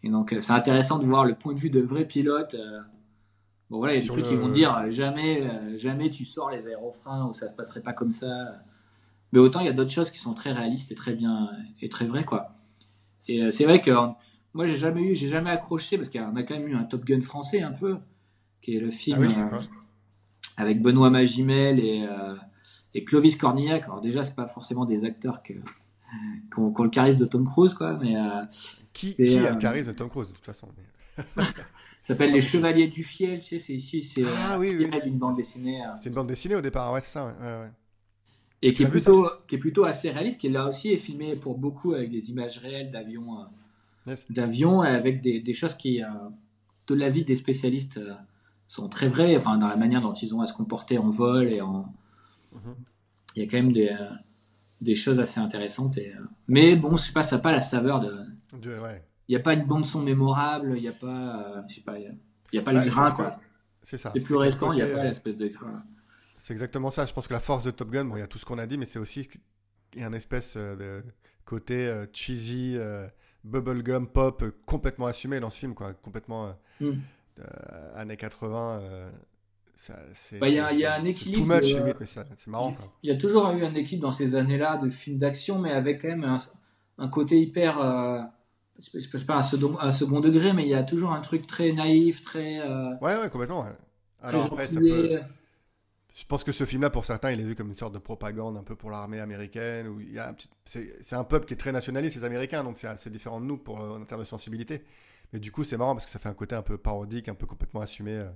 [0.03, 2.55] Et donc, euh, c'est intéressant de voir le point de vue de vrais pilotes.
[2.55, 2.79] Euh.
[3.69, 6.51] Bon, voilà, il y a des trucs qui vont dire euh, jamais, jamais tu sors
[6.51, 8.27] les aérofreins ou ça se passerait pas comme ça.
[9.31, 11.49] Mais autant, il y a d'autres choses qui sont très réalistes et très bien
[11.81, 12.55] et très vraies, quoi.
[13.27, 13.91] Et c'est vrai que
[14.53, 17.05] moi, j'ai jamais eu, j'ai jamais accroché parce qu'on a quand même eu un Top
[17.05, 17.97] Gun français un peu,
[18.61, 19.59] qui est le film ah
[20.57, 22.07] avec Benoît Magimel et,
[22.93, 23.85] et Clovis Cornillac.
[23.85, 25.53] Alors déjà, c'est pas forcément des acteurs que
[26.51, 27.97] qui ont, le charisme de Tom Cruise, quoi.
[28.01, 28.15] Mais
[28.93, 30.69] qui, qui a le euh, charisme de Tom Cruise, de toute façon
[31.35, 34.89] Ça s'appelle Les Chevaliers du Fiel, tu sais, c'est ici, c'est ah, oui, oui.
[35.01, 35.81] d'une bande dessinée.
[35.81, 35.91] Euh.
[35.95, 37.71] C'est une bande dessinée au départ, ouais, c'est ça, ouais, ouais.
[38.65, 41.57] Et qui est, plutôt, qui est plutôt assez réaliste, qui là aussi est filmé pour
[41.57, 43.41] beaucoup avec des images réelles d'avions,
[44.07, 46.01] euh, d'avions avec des, des, choses qui,
[46.87, 47.99] de l'avis des spécialistes,
[48.67, 51.51] sont très vraies, enfin, dans la manière dont ils ont à se comporter en vol
[51.51, 51.93] et en.
[52.53, 52.75] Mhm.
[53.35, 53.95] Il y a quand même des,
[54.79, 55.97] des choses assez intéressantes.
[55.97, 56.13] Et,
[56.47, 58.15] mais bon, je sais pas, ça n'a pas la saveur de,
[59.27, 61.81] il n'y a pas une bande son mémorable, il n'y a pas, euh, je sais
[61.81, 62.15] pas, il
[62.51, 63.39] y a, pas le grain quoi.
[63.81, 64.11] C'est ça.
[64.13, 65.83] C'est plus récent, il n'y a pas l'espèce de grain.
[66.43, 67.05] C'est exactement ça.
[67.05, 68.57] Je pense que la force de Top Gun, bon, il y a tout ce qu'on
[68.57, 69.29] a dit, mais c'est aussi
[69.93, 71.03] il y a un espèce euh, de
[71.45, 72.77] côté euh, cheesy,
[73.45, 76.91] bubblegum pop complètement assumé dans ce film, quoi, complètement mm.
[77.95, 78.81] années 80.
[80.39, 81.39] Bah, il y, a, y a un équilibre.
[81.39, 82.75] Too much, limite, mais c'est marrant.
[83.03, 86.01] Il y a toujours eu un équilibre dans ces années-là de films d'action, mais avec
[86.01, 86.37] quand même un,
[86.97, 87.79] un côté hyper.
[87.79, 88.21] Euh,
[88.93, 91.71] je pas un second, un second degré, mais il y a toujours un truc très
[91.71, 92.59] naïf, très.
[92.59, 93.65] Euh, ouais, ouais, complètement.
[94.21, 95.21] Alors après, ça peut...
[96.13, 98.55] Je pense que ce film-là, pour certains, il est vu comme une sorte de propagande
[98.55, 99.87] un peu pour l'armée américaine.
[99.87, 102.87] Où il y a c'est, un peuple qui est très nationaliste, les Américains, donc c'est
[102.87, 104.83] assez différent de nous pour, euh, en termes de sensibilité.
[105.31, 107.33] Mais du coup, c'est marrant parce que ça fait un côté un peu parodique, un
[107.33, 108.11] peu complètement assumé.
[108.11, 108.29] Euh,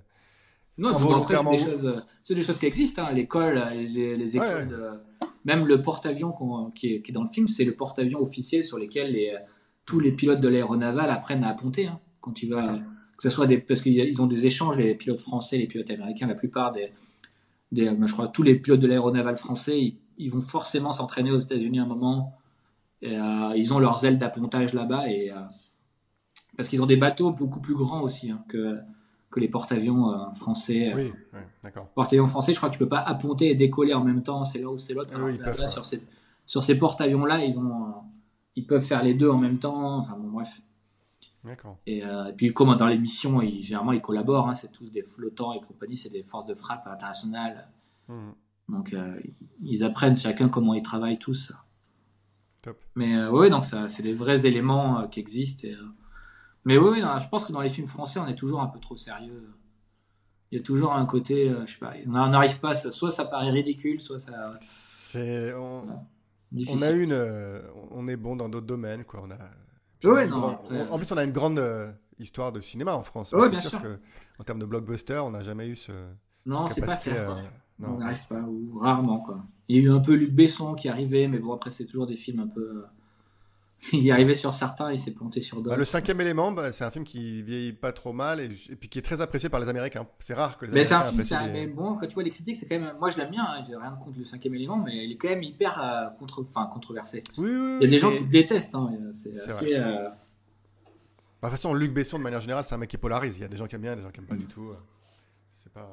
[0.80, 3.04] non, après, c'est des, choses, c'est des choses qui existent.
[3.04, 3.12] Hein.
[3.12, 5.02] L'école, les, les écoles.
[5.46, 9.36] Même le porte-avions qui, est, dans le film, c'est le porte-avions officiel sur lequel les,
[9.86, 11.88] tous les pilotes de l'aéronaval apprennent à ponter.
[11.88, 12.80] Hein, quand tu vas,
[13.18, 16.28] que ce soit des, parce qu'ils ont des échanges, les pilotes français, les pilotes américains,
[16.28, 16.92] la plupart des,
[17.72, 21.80] des je crois, tous les pilotes de l'aéronaval français, ils, vont forcément s'entraîner aux États-Unis
[21.80, 22.34] à un moment.
[23.02, 25.36] Et, euh, ils ont leurs ailes d'appontage là-bas et euh,
[26.56, 28.78] parce qu'ils ont des bateaux beaucoup plus grands aussi hein, que
[29.30, 30.94] que les porte-avions euh, français.
[30.96, 31.12] Oui,
[31.62, 31.88] d'accord.
[31.96, 34.60] Porte-avions français, je crois que tu peux pas apponter et décoller en même temps, c'est
[34.60, 35.12] là où c'est l'autre.
[35.22, 36.02] Oui, sur ces,
[36.46, 37.94] sur ces porte-avions là, ils ont,
[38.56, 39.98] ils peuvent faire les deux en même temps.
[39.98, 40.62] Enfin bon, bref.
[41.86, 44.50] Et, euh, et puis, comme dans l'émission, ils, généralement, ils collaborent.
[44.50, 45.96] hein, c'est tous des flottants et compagnie.
[45.96, 47.70] C'est des forces de frappe internationales.
[48.10, 48.34] Mhm.
[48.70, 49.20] Donc, euh,
[49.62, 51.54] ils apprennent chacun comment ils travaillent tous.
[52.62, 52.78] Top.
[52.96, 55.68] Mais euh, ouais, donc c'est des vrais éléments qui existent.
[55.68, 55.76] et,
[56.66, 58.98] Mais oui, je pense que dans les films français, on est toujours un peu trop
[58.98, 59.50] sérieux.
[60.52, 63.26] Il y a toujours un côté, je sais pas, on n'arrive pas, ça- soit ça
[63.26, 64.54] paraît ridicule, soit ça.
[64.62, 65.84] C'est on,
[66.70, 69.22] on a une on est bon dans d'autres domaines quoi.
[69.26, 69.38] On a
[70.04, 73.32] Ouais, non, après- en plus on a une grande euh, histoire de cinéma en France.
[73.34, 73.82] Ouais, c'est sûr, sûr.
[73.82, 74.00] que
[74.40, 75.92] en termes de blockbuster, on n'a jamais eu ce
[76.46, 77.32] Non, c'est pas faire.
[77.32, 77.42] euh,
[77.80, 77.96] non.
[77.96, 79.44] On n'arrive pas, ou rarement quoi.
[79.70, 82.08] Il y a eu un peu Luc Besson qui arrivait, mais bon, après, c'est toujours
[82.08, 82.86] des films un peu.
[83.94, 85.78] il y arrivait sur certains, il s'est planté sur Bah, d'autres.
[85.78, 88.90] le cinquième élément, bah, c'est un film qui vieillit pas trop mal et, et puis
[88.90, 90.08] qui est très apprécié par les Américains.
[90.20, 92.24] C'est rare que les Mais c'est Américains un film, les- mais bon, quand tu vois
[92.24, 92.96] les critiques, c'est quand même.
[93.00, 95.30] Moi, je l'aime bien, hein, j'ai rien contre le cinquième élément, mais il est quand
[95.30, 96.42] même hyper euh, contre...
[96.42, 97.24] enfin, controversé.
[97.38, 97.78] Oui, oui, oui.
[97.82, 99.76] Il y a des gens et- qui le détestent, hein, et, c'est assez.
[99.76, 103.38] euh, Bah, de toute façon, Luc Besson, de manière générale, c'est un mec qui polarise.
[103.38, 104.72] Il y a des gens qui aiment bien, des gens qui aiment pas du tout.
[105.54, 105.88] C'est pas.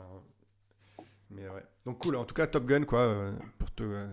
[1.30, 1.64] Mais ouais.
[1.84, 2.16] Donc cool.
[2.16, 3.00] En tout cas, Top Gun, quoi.
[3.00, 4.06] euh, Pour, te,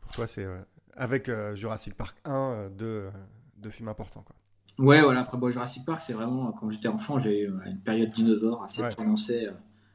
[0.00, 0.46] pour toi, c'est
[0.96, 3.10] avec euh, Jurassic Park 1, euh, deux, euh,
[3.58, 4.34] deux films importants, quoi.
[4.78, 6.50] Ouais, voilà, après bon, Jurassic Park, c'est vraiment.
[6.52, 8.90] Quand j'étais enfant, j'ai eu une période dinosaure assez Ouais.
[8.90, 9.48] prononcée.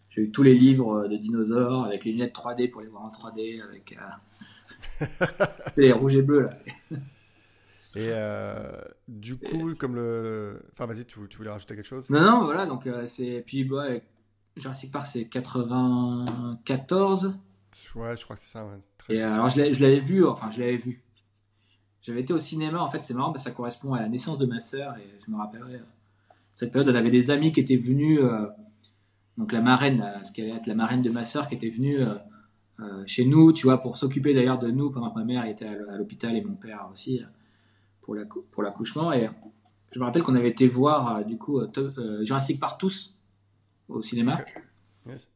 [0.09, 3.09] J'ai eu tous les livres de dinosaures avec les lunettes 3D pour les voir en
[3.09, 3.97] 3D, avec.
[3.97, 5.05] euh,
[5.77, 6.57] les rouges et bleus, là.
[7.95, 8.71] Et euh,
[9.07, 10.21] du coup, comme le.
[10.23, 12.09] le- Enfin, vas-y, tu, tu voulais rajouter quelque chose?
[12.09, 13.43] Non, non, voilà, donc euh, c'est.
[13.45, 13.87] Puis, bah,
[14.55, 17.35] Jurassic Park, c'est 94.
[17.95, 18.65] Ouais, je crois que c'est ça.
[18.65, 18.79] ouais.
[18.97, 21.03] Très Et euh, alors, je l'avais vu, enfin, je l'avais vu.
[22.01, 24.37] J'avais été au cinéma, en fait, c'est marrant parce que ça correspond à la naissance
[24.37, 25.75] de ma sœur, et je me rappellerai.
[25.75, 25.83] euh,
[26.53, 28.47] cette période, on avait des amis qui étaient venus, euh,
[29.37, 31.69] donc la marraine, euh, ce qui allait être la marraine de ma sœur, qui était
[31.69, 35.45] venue euh, chez nous, tu vois, pour s'occuper d'ailleurs de nous pendant que ma mère
[35.45, 37.21] était à l'hôpital et mon père aussi,
[38.01, 39.11] pour l'accou- pour l'accouchement.
[39.11, 39.29] Et
[39.91, 41.59] je me rappelle qu'on avait été voir, du coup,
[42.21, 43.17] Jurassic Park tous
[43.89, 44.39] au cinéma.
[45.07, 45.29] Yes.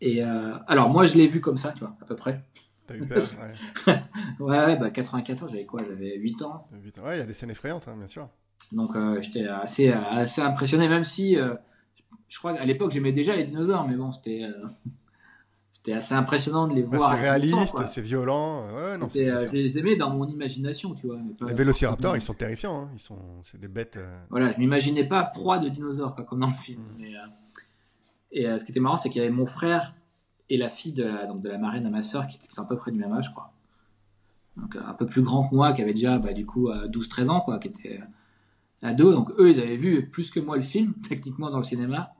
[0.00, 2.42] Et euh, alors, moi, je l'ai vu comme ça, tu vois, à peu près.
[2.86, 3.22] T'as eu peur
[3.86, 3.94] Ouais.
[4.40, 6.66] Ouais, bah 94, j'avais quoi J'avais 8 ans.
[6.82, 8.28] Putain, Ouais, il y a des scènes effrayantes, hein, bien sûr.
[8.72, 11.54] Donc euh, j'étais assez, assez impressionné, même si euh,
[12.28, 14.42] je crois qu'à l'époque j'aimais déjà les dinosaures, mais bon, c'était
[15.72, 17.16] c'était assez impressionnant de les Bah, voir.
[17.16, 18.66] c'est à 10 ans, réaliste, c'est violent.
[18.74, 19.38] Ouais, non, euh, sûr.
[19.38, 21.16] je les aimais dans mon imagination, tu vois.
[21.16, 22.82] mais pas Les vélociraptors, ils sont terrifiants.
[22.82, 22.90] hein.
[22.92, 23.96] Ils sont, c'est des bêtes.
[23.96, 26.82] euh, Voilà, je m'imaginais pas proie de dinosaures, quoi, comme dans le film.
[26.82, 26.94] Mm.
[26.98, 27.20] Mais, euh,
[28.32, 29.94] et euh, ce qui était marrant, c'est qu'il y avait mon frère
[30.48, 32.62] et la fille de la, donc de la marraine à ma sœur, qui, qui sont
[32.62, 33.52] à peu près du même âge, je crois.
[34.56, 36.88] Donc euh, un peu plus grand que moi, qui avait déjà, bah, du coup, euh,
[36.88, 39.12] 12-13 ans, quoi, qui était euh, ado.
[39.12, 42.14] Donc eux, ils avaient vu plus que moi le film, techniquement, dans le cinéma.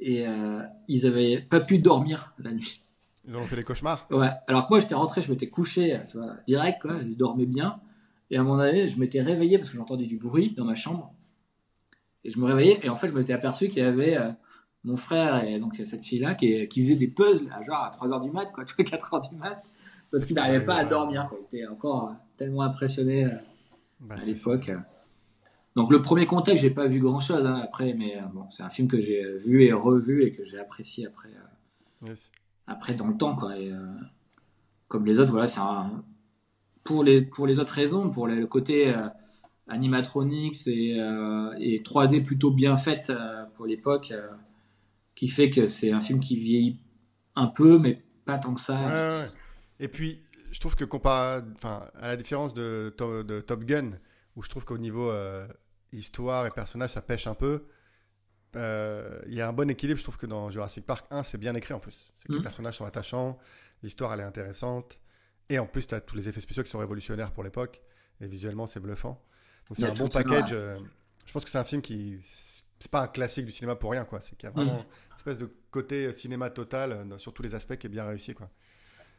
[0.00, 2.82] Et euh, ils avaient pas pu dormir la nuit.
[3.26, 4.06] Ils ont fait des cauchemars.
[4.10, 7.46] Ouais, alors que moi j'étais rentré, je m'étais couché, tu vois, direct, quoi, je dormais
[7.46, 7.80] bien.
[8.30, 11.14] Et à mon avis, je m'étais réveillé parce que j'entendais du bruit dans ma chambre.
[12.22, 14.30] Et je me réveillais, et en fait, je m'étais aperçu qu'il y avait euh,
[14.84, 18.22] mon frère et donc cette fille-là qui, qui faisait des puzzles à genre à 3h
[18.22, 19.62] du mat, quoi, tu vois, 4h du mat,
[20.10, 21.38] parce qu'il n'arrivait pas à dormir, quoi.
[21.52, 23.30] Il était encore euh, tellement impressionné euh,
[24.00, 24.70] Bah, à l'époque.
[25.76, 28.68] Donc le premier contact, j'ai pas vu grand-chose hein, après, mais euh, bon, c'est un
[28.70, 31.30] film que j'ai vu et revu et que j'ai apprécié après.
[31.30, 32.30] euh, Yes.
[32.66, 33.78] après dans le temps quoi et, euh,
[34.88, 36.04] comme les autres voilà c'est un
[36.82, 39.08] pour les pour les autres raisons pour le côté euh,
[39.68, 44.28] animatronics et, euh, et 3D plutôt bien fait euh, pour l'époque euh,
[45.14, 46.80] qui fait que c'est un film qui vieillit
[47.36, 49.30] un peu mais pas tant que ça Ouais, ouais, ouais.
[49.80, 53.92] Et puis, je trouve que comparé, enfin, à la différence de, To- de Top Gun,
[54.36, 55.46] où je trouve qu'au niveau euh,
[55.92, 57.64] histoire et personnage, ça pêche un peu.
[58.56, 59.98] euh, Il y a un bon équilibre.
[59.98, 62.12] Je trouve que dans Jurassic Park 1, c'est bien écrit en plus.
[62.16, 62.42] C'est que les Mhm.
[62.44, 63.38] personnages sont attachants,
[63.82, 64.98] l'histoire elle est intéressante,
[65.48, 67.82] et en plus tu as tous les effets spéciaux qui sont révolutionnaires pour l'époque,
[68.20, 69.22] et visuellement c'est bluffant.
[69.68, 70.52] Donc c'est a un bon package.
[70.52, 70.78] euh,
[71.26, 72.16] je pense que c'est un film qui,
[72.84, 74.20] c'est pas un classique du cinéma pour rien quoi.
[74.20, 74.84] C'est qu'il y a vraiment Mhm.
[75.10, 78.34] une espèce de côté cinéma total euh, sur tous les aspects qui est bien réussi
[78.34, 78.50] quoi.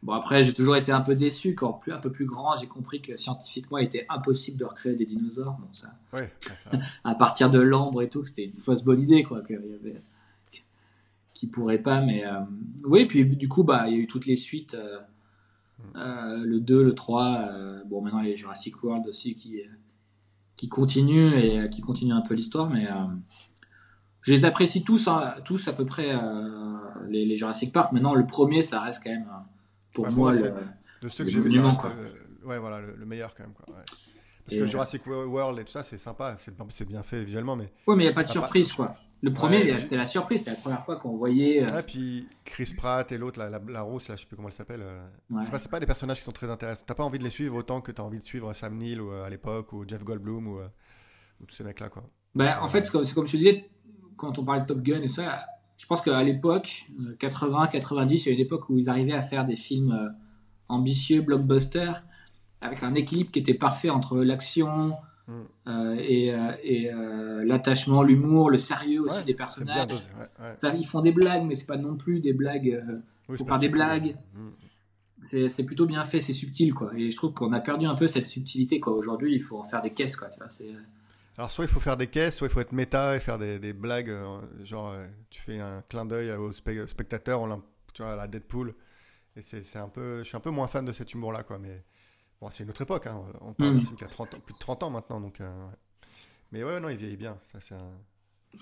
[0.04, 2.67] bon après j'ai toujours été un peu déçu quand plus un peu plus grand j'ai
[2.67, 6.71] compris que scientifiquement il était impossible de recréer des dinosaures bon ça Ouais, ça- ça-
[7.04, 9.58] à partir de l'ambre et tout, que c'était une fausse bonne idée, quoi, qu'il y
[9.58, 10.01] avait,
[11.34, 12.39] qui pourrait pas, mais, euh,
[12.86, 14.99] oui, puis du coup, bah, il y a eu toutes les suites, euh,
[15.97, 19.60] euh, le 2, le 3, euh, bon, maintenant les Jurassic World aussi qui,
[20.56, 22.93] qui continuent et euh, qui continuent un peu l'histoire, mais, euh,
[24.26, 27.92] je les apprécie tous, hein, tous à peu près, euh, les, les Jurassic Park.
[27.92, 29.40] Maintenant, le premier, ça reste quand même, euh,
[29.94, 30.52] pour Ouais, pour moi, le,
[31.02, 31.92] De ceux que j'ai ça reste quoi.
[32.44, 33.54] le, ouais, voilà, le, le meilleur quand même.
[33.54, 33.84] Quoi, ouais.
[34.46, 37.56] Parce Et, que euh, Jurassic World et tout ça, c'est sympa, c'est bien fait visuellement,
[37.56, 37.72] mais.
[37.88, 38.96] ouais, mais il n'y a pas de pas- surprise, quoi.
[39.22, 42.28] Le premier, Ouais, c'était la surprise, c'était la première fois qu'on voyait, euh, Ouais, puis
[42.44, 44.82] Chris Pratt et l'autre, la, la, la rousse, là, je sais plus comment elle s'appelle.
[44.84, 45.42] euh, Ouais.
[45.58, 46.84] C'est pas, des personnages qui sont très intéressants.
[46.86, 49.12] T'as pas envie de les suivre autant que t'as envie de suivre Sam Neill ou,
[49.12, 50.68] à l'époque, ou Jeff Goldblum ou, euh,
[51.50, 52.04] ces mecs-là, quoi.
[52.36, 53.68] Bah, en fait, c'est comme, comme te disais,
[54.17, 55.45] quand on parlait de Top Gun et ça,
[55.78, 56.88] je pense qu'à l'époque,
[57.19, 60.13] 80, 90, il y a une époque où ils arrivaient à faire des films
[60.67, 62.04] ambitieux, blockbusters,
[62.62, 64.95] avec un équilibre qui était parfait entre l'action
[65.28, 65.34] mm.
[65.67, 69.91] euh, et, euh, et euh, l'attachement, l'humour, le sérieux aussi des personnages.
[70.56, 72.84] Ça, ils font des blagues, mais c'est pas non plus des blagues
[73.28, 74.15] pour faire des blagues.
[74.34, 74.49] Mm.
[75.21, 76.91] C'est plutôt bien fait, c'est subtil quoi.
[76.95, 78.93] Et je trouve qu'on a perdu un peu cette subtilité quoi.
[78.93, 80.30] Aujourd'hui, il faut en faire des caisses quoi.
[80.30, 80.49] Tu vois,
[81.38, 83.60] alors soit il faut faire des caisses, soit il faut être méta et faire des,
[83.60, 84.12] des blagues,
[84.63, 84.95] genre
[85.30, 87.45] tu fais un clin d'œil aux spectateurs,
[87.93, 88.74] tu vois, à la Deadpool.
[89.36, 91.60] Et c'est un peu, je suis un peu moins fan de cet humour là quoi.
[91.60, 91.84] Mais
[92.41, 93.21] Bon, c'est une autre époque, hein.
[93.41, 93.86] on parle d'un mm.
[93.86, 95.21] film qui a 30 ans, plus de 30 ans maintenant.
[95.21, 95.67] Donc, euh,
[96.52, 97.38] Mais ouais, non, il vieillit bien.
[97.43, 97.76] Ça, c'est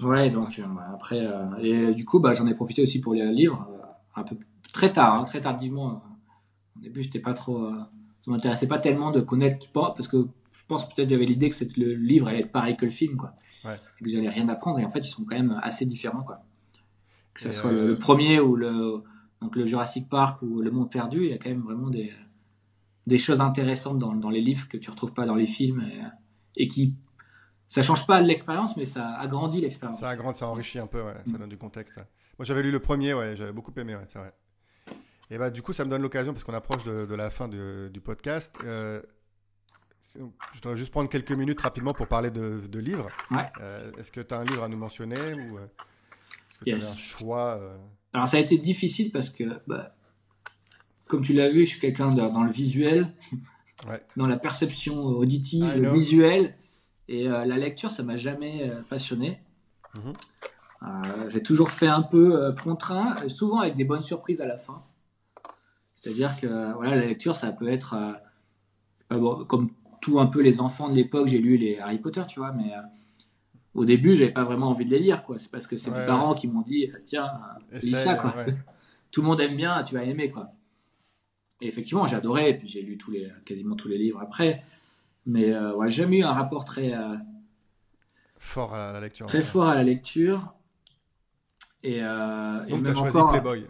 [0.03, 3.27] Ouais, donc euh, après, euh, et du coup, bah, j'en ai profité aussi pour lire
[3.27, 3.69] un livre,
[4.15, 4.37] un peu
[4.71, 6.03] très tard, hein, très tardivement.
[6.75, 7.71] Au début, j'étais pas trop,
[8.21, 10.27] ça m'intéressait pas tellement de connaître, parce que
[10.63, 13.33] je pense peut-être j'avais l'idée que le livre allait être pareil que le film, quoi,
[13.65, 13.77] ouais.
[13.99, 14.79] et que j'allais rien apprendre.
[14.79, 16.41] Et en fait, ils sont quand même assez différents, quoi.
[17.33, 19.03] Que ce soit le, premier ou le,
[19.41, 22.11] donc le Jurassic Park ou le Monde Perdu, il y a quand même vraiment des
[23.05, 26.63] des choses intéressantes dans, dans, les livres que tu retrouves pas dans les films et,
[26.63, 26.95] et qui
[27.67, 31.13] ça change pas l'expérience mais ça agrandit l'expérience ça agrandit ça enrichit un peu ouais,
[31.25, 31.37] ça mm.
[31.39, 34.33] donne du contexte moi j'avais lu le premier ouais j'avais beaucoup aimé ouais, c'est vrai
[35.29, 37.47] et bah du coup ça me donne l'occasion parce qu'on approche de, de, la fin
[37.47, 39.01] du, du podcast euh,
[40.53, 43.49] je dois juste prendre quelques minutes rapidement pour parler de, de livres ouais.
[43.61, 45.65] Euh, est-ce que tu as un livre à nous mentionner ou euh,
[46.49, 47.59] est-ce que tu as un choix
[48.13, 49.95] alors ça a été difficile parce que bah,
[51.07, 53.13] comme tu l'as vu, je suis quelqu'un dans le visuel,
[54.17, 56.55] dans la perception auditive, visuelle.
[57.09, 59.41] Et euh, la lecture, ça m'a jamais euh, passionné.
[59.95, 60.13] Mhm.
[60.83, 64.83] Euh, j'ai toujours fait un peu contraint, souvent avec des bonnes surprises à la fin.
[65.95, 67.95] C'est-à-dire que voilà, la lecture, ça peut être
[69.09, 69.69] comme
[70.03, 71.27] tout un peu les enfants de l'époque.
[71.27, 72.73] J'ai lu les Harry Potter, tu vois, mais
[73.73, 75.39] au début, j'avais pas vraiment envie de les lire, quoi.
[75.39, 77.31] C'est parce que c'est mes parents qui m'ont dit, tiens,
[77.71, 78.35] lis ça, quoi.
[79.11, 80.51] tout le monde aime bien, tu vas aimer, quoi.
[81.61, 84.61] Et effectivement, adoré, et puis j'ai lu tous les, quasiment tous les livres après.
[85.25, 86.93] Mais euh, ouais, jamais eu un rapport très.
[86.93, 87.15] Euh,
[88.37, 89.25] fort à la lecture.
[89.27, 90.53] Très fort à la lecture.
[91.81, 93.65] Et, euh, Donc, tu as choisi Playboy.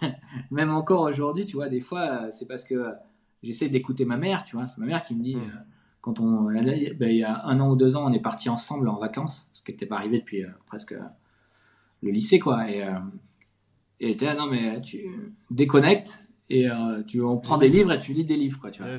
[0.50, 2.94] même encore aujourd'hui, tu vois, des fois, c'est parce que
[3.42, 4.66] j'essaie d'écouter ma mère, tu vois.
[4.66, 5.36] C'est ma mère qui me dit.
[5.36, 5.64] Hmm.
[6.00, 8.88] quand on, ben, il y a un an ou deux ans, on est partis ensemble
[8.88, 10.94] en vacances, ce qui n'était pas arrivé depuis presque
[12.02, 12.70] le lycée, quoi.
[12.70, 12.86] Et,
[14.00, 15.04] et était non, mais tu
[15.50, 18.82] déconnectes et euh, tu, on prend des livres et tu lis des livres, quoi, tu
[18.82, 18.98] vois.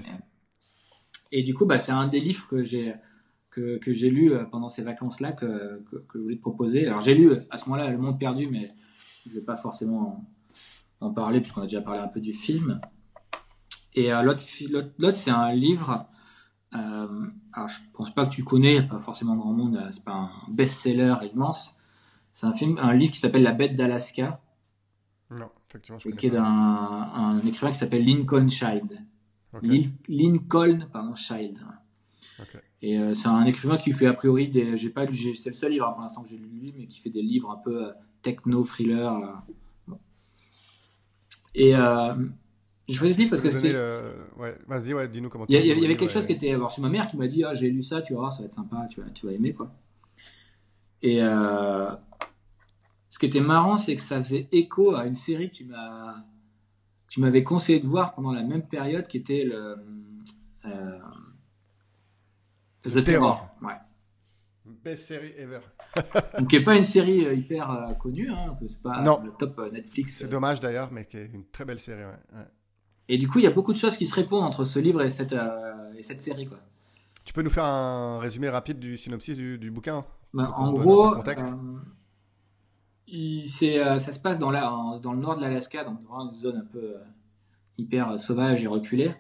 [1.34, 2.94] Et, du coup, bah, c'est un des livres que j'ai
[3.50, 6.88] que, que j'ai lu euh, pendant ces vacances-là que, que, je voulais te proposer.
[6.88, 8.74] Alors j'ai lu à ce moment-là Le Monde Perdu, mais
[9.26, 10.26] je vais pas forcément
[11.02, 12.80] en, parler puisqu'on a déjà parlé un peu du film.
[13.94, 16.08] Et euh, l'autre, c'est un livre.
[16.74, 19.88] Euh, alors je pense pas que tu connais, pas forcément grand monde.
[19.92, 21.78] C'est pas un best-seller immense.
[22.34, 24.40] C'est un film, un livre qui s'appelle La Bête d'Alaska.
[25.30, 25.50] Non
[26.18, 29.00] qui est d'un un écrivain qui s'appelle Lincoln Child.
[30.08, 31.60] Lincoln, pardon, Child.
[32.82, 34.76] Et euh, c'est un écrivain qui fait a priori des.
[34.76, 37.00] J'ai pas lu, c'est le seul livre hein, pour l'instant que j'ai lu, mais qui
[37.00, 39.44] fait des livres un peu euh, techno, thriller.
[39.90, 39.94] Euh,
[41.54, 41.76] Et
[42.94, 43.76] choisi ce livre parce que c'était.
[44.38, 45.46] Ouais, vas-y, ouais, dis-nous comment.
[45.50, 46.54] Il y, avait quelque chose qui était.
[46.54, 48.40] Alors, c'est ma mère qui m'a dit, ah, j'ai lu ça, tu vas voir, ça
[48.40, 49.72] va être sympa, tu vas, tu vas aimer quoi.
[51.02, 51.20] Et
[53.12, 56.16] ce qui était marrant, c'est que ça faisait écho à une série que tu m'as,
[57.10, 59.76] tu m'avais conseillé de voir pendant la même période, qui était le
[60.66, 61.00] euh,
[62.84, 63.50] The, Terror.
[63.62, 63.74] Ouais.
[64.64, 65.60] Best série ever.
[66.40, 69.22] Donc, qui n'est pas une série euh, hyper euh, connue, hein, c'est pas non.
[69.24, 70.20] le top Netflix.
[70.20, 72.06] C'est dommage d'ailleurs, mais qui est une très belle série.
[72.06, 72.46] Ouais.
[73.10, 75.02] Et du coup, il y a beaucoup de choses qui se répondent entre ce livre
[75.02, 75.36] et cette,
[75.98, 76.48] et cette série.
[76.48, 76.60] Quoi.
[77.24, 81.16] Tu peux nous faire un résumé rapide du synopsis du, du bouquin ben, En gros,
[81.16, 81.24] euh,
[84.00, 86.66] ça se passe dans, la, dans le nord de l'Alaska, donc dans une zone un
[86.66, 87.04] peu euh,
[87.78, 89.14] hyper sauvage et reculée.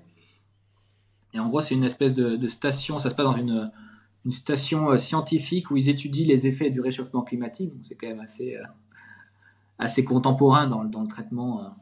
[1.33, 3.71] Et en gros, c'est une espèce de, station, ça se passe dans une,
[4.25, 7.71] une station euh, scientifique où ils étudient les effets du réchauffement climatique.
[7.71, 8.57] Donc c'est quand même assez,
[9.81, 11.73] assez contemporain dans, dans le traitement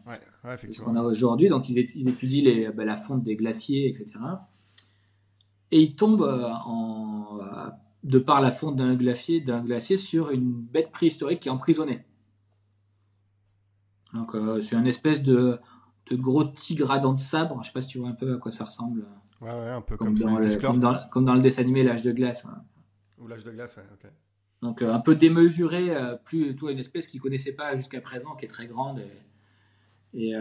[0.43, 1.49] ce qu'on a aujourd'hui.
[1.49, 4.05] Donc ils, étudient les, bah, la fonte des glaciers, etc.
[5.71, 6.23] Et ils tombent
[6.65, 7.39] en
[8.03, 12.05] de par la fonte d'un glacier, d'un glacier sur une bête préhistorique qui est emprisonnée.
[14.13, 15.59] Donc euh, c'est une espèce de,
[16.09, 17.59] de, gros tigre à dents de sabre.
[17.61, 19.05] Je sais pas si tu vois un peu à quoi ça ressemble.
[19.41, 20.55] Ouais, ouais un peu comme, dans, le,
[21.09, 22.47] comme, dans, le dessin animé L'âge de glace.
[23.19, 24.09] Ou L'âge de glace, ouais, ok.
[24.62, 28.36] Donc euh, un peu démesuré, euh, plus toi une espèce qu'ils connaissaient pas jusqu'à présent,
[28.36, 29.01] qui est très grande.
[30.14, 30.34] Et,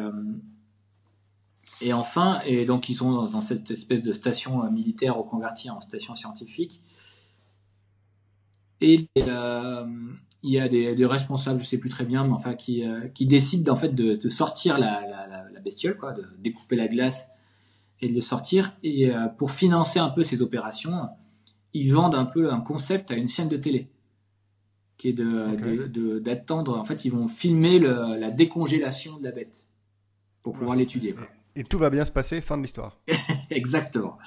[1.81, 6.15] et, enfin, et donc ils sont dans, cette espèce de station militaire reconvertie en station
[6.15, 6.81] scientifique.
[8.81, 9.87] Et euh,
[10.43, 13.73] il y a des, responsables, je sais plus très bien, mais enfin qui, euh, décident
[13.73, 15.03] en fait de, sortir la,
[15.65, 17.29] bestiole, de découper la glace
[18.01, 18.73] et de le sortir.
[18.83, 21.09] Et euh, pour financer un peu ces opérations,
[21.75, 23.89] ils vendent un peu un concept à une chaîne de télé
[24.99, 26.79] qui est de d'attendre.
[26.79, 29.69] en fait, ils vont filmer la décongélation de la bête
[30.43, 31.15] pour pouvoir l'étudier.
[31.57, 33.01] Et tout va bien se passer, fin de l'histoire.
[33.51, 34.19] Exactement.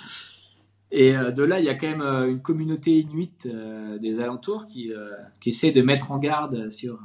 [0.91, 4.19] Et euh, de là, il y a quand même euh, une communauté inuite euh, des
[4.19, 4.91] alentours qui,
[5.39, 6.99] qui essaie de mettre en garde sur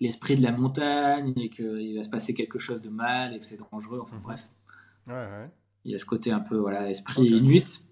[0.00, 3.44] l'esprit de la montagne et qu'il va se passer quelque chose de mal et que
[3.44, 4.00] c'est dangereux.
[4.02, 4.48] Enfin bref.
[5.06, 5.50] Ouais, ouais.
[5.84, 7.84] Il y a ce côté un peu voilà esprit inuit.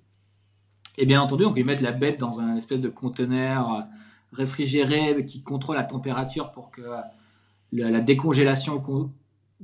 [0.99, 3.87] Et bien entendu, on peut mettre la bête dans un espèce de conteneur
[4.37, 6.83] réfrigéré qui contrôle la température pour que
[7.73, 8.83] la, décongélation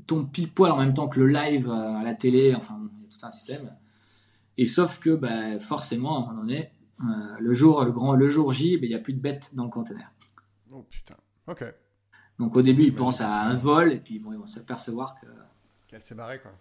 [0.07, 2.55] tombe pile poil en même temps que le live à la télé.
[2.55, 3.73] Enfin, il y a tout un système.
[4.59, 6.71] Et sauf que bah, forcément, à un moment donné,
[7.01, 9.51] euh, le jour, le grand, le jour J, bah, il n'y a plus de bêtes
[9.55, 10.11] dans le conteneur.
[10.71, 11.17] Oh putain.
[11.47, 11.65] Ok.
[12.39, 15.27] Donc au début, ils pensent à un vol et puis bon, ils vont s'apercevoir que.
[15.87, 16.53] Qu'elle s'est barrée quoi.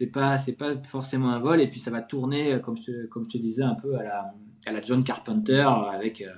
[0.00, 3.24] C'est pas, c'est pas forcément un vol et puis ça va tourner comme je, comme
[3.24, 4.34] je te disais un peu à la,
[4.66, 6.32] à la John Carpenter avec euh,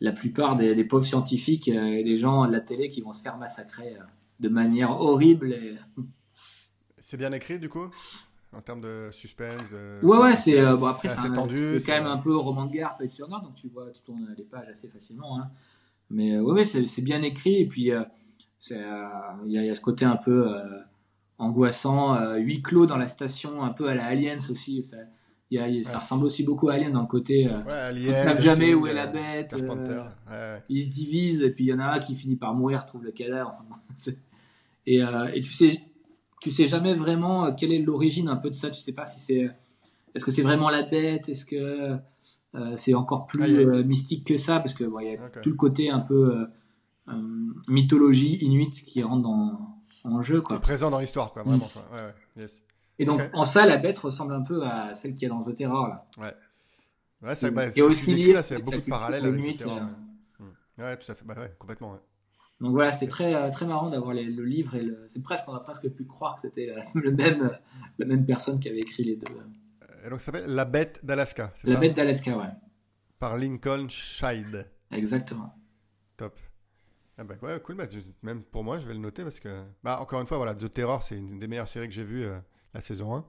[0.00, 3.20] la plupart des, pauvres scientifiques euh, et des gens de la télé qui vont se
[3.20, 3.96] faire massacrer
[4.40, 5.52] de manière horrible.
[5.52, 5.74] Et...
[6.98, 7.90] C'est bien écrit du coup
[8.52, 9.62] en termes de suspense
[10.02, 11.78] Ouais, ouais, c'est euh, bon, après c'est tendu.
[11.80, 14.44] C'est quand même un peu roman de guerre, turner, donc tu vois, tu tournes les
[14.44, 15.38] pages assez facilement.
[15.38, 15.50] Hein.
[16.10, 18.02] Mais euh, ouais, ouais c'est bien écrit et puis euh,
[18.70, 20.52] il y, y, a ce côté un peu
[21.38, 24.82] angoissant, huis clos dans la station, un peu à la Aliens aussi.
[24.84, 24.98] Ça,
[25.50, 27.46] y a, ça ressemble aussi beaucoup à Alien dans le côté.
[27.46, 29.56] ouais, on ne sait jamais où est la bête.
[30.68, 33.04] ils se divisent et puis il y en a un qui finit par mourir, trouve
[33.04, 33.64] le cadavre.
[34.86, 35.82] et, et tu sais
[36.40, 38.70] tu sais jamais vraiment euh, quelle est l'origine un peu de ça.
[38.70, 39.50] Tu sais pas si c'est,
[40.14, 41.96] est-ce que c'est vraiment la bête, est-ce que
[42.54, 45.50] euh, c'est encore plus ah, euh, mystique que ça, parce que il y a tout
[45.50, 46.46] le côté un peu
[47.68, 49.58] mythologie inuite qui rentre dans,
[50.04, 50.60] en jeu, quoi.
[50.60, 51.68] Présent dans l'histoire, quoi, vraiment.
[53.00, 55.54] Et donc en ça, la bête ressemble un peu à celle qui est dans The
[55.54, 56.06] Terror là.
[56.18, 56.34] Ouais.
[57.22, 58.34] Ouais, c'est bah, aussi lié.
[58.34, 59.80] Là, c'est beaucoup de parallèles avec The Terror.
[60.78, 61.24] Ouais, tout à fait.
[61.24, 61.92] Bah, ouais, complètement.
[61.92, 61.98] Ouais.
[62.60, 65.04] Donc voilà, c'était très, euh, très marrant d'avoir le livre et le...
[65.08, 67.50] c'est presque, on a presque pu croire que c'était le même,
[67.98, 69.26] la même personne qui avait écrit les deux.
[70.04, 72.50] Et donc ça s'appelle La Bête d'Alaska, c'est ça La Bête d'Alaska, ouais.
[73.18, 74.66] Par Lincoln Scheid.
[74.90, 75.54] Exactement.
[76.18, 76.38] Top.
[77.16, 77.76] Ah bah ouais, cool.
[77.76, 77.84] Bah,
[78.22, 80.70] même pour moi, je vais le noter parce que, bah, encore une fois, voilà, The
[80.70, 82.38] Terror, c'est une des meilleures séries que j'ai vues euh,
[82.74, 83.24] la saison 1.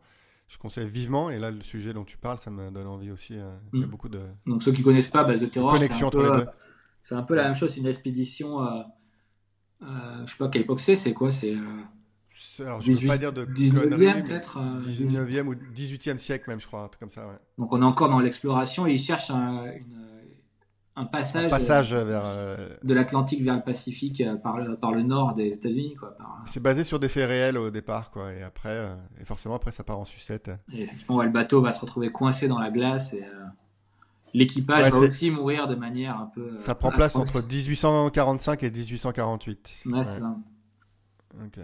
[0.47, 1.29] Je conseille vivement.
[1.29, 3.37] Et là, le sujet dont tu parles, ça me donne envie aussi.
[3.37, 3.89] Euh, il y a mm.
[3.89, 4.21] beaucoup de.
[4.45, 6.45] Donc ceux qui connaissent pas, bah, The Terror, c'est un, peu,
[7.03, 7.71] c'est un peu la même chose.
[7.73, 8.59] C'est une expédition
[9.83, 11.55] euh, je sais pas quelle époque c'est, c'est quoi C'est.
[11.55, 16.49] Euh, alors, je ne veux pas dire de 19e peut-être 19e euh, ou 18e siècle
[16.49, 17.27] même, je crois, un truc comme ça.
[17.27, 17.37] Ouais.
[17.57, 19.65] Donc on est encore dans l'exploration et ils cherchent un,
[20.95, 25.47] un passage, passage vers, de l'Atlantique vers le Pacifique par, le, par le nord des
[25.47, 25.95] États-Unis.
[25.95, 28.89] Quoi, C'est basé sur des faits réels au départ, quoi, et après,
[29.19, 30.51] et forcément après ça part en sucette.
[30.73, 33.23] Et effectivement, le bateau va se retrouver coincé dans la glace et
[34.33, 36.57] L'équipage va aussi mourir de manière un peu.
[36.57, 39.77] Ça prend place entre 1845 et 1848.
[39.85, 40.35] Ouais, c'est ça.
[41.43, 41.59] Ok.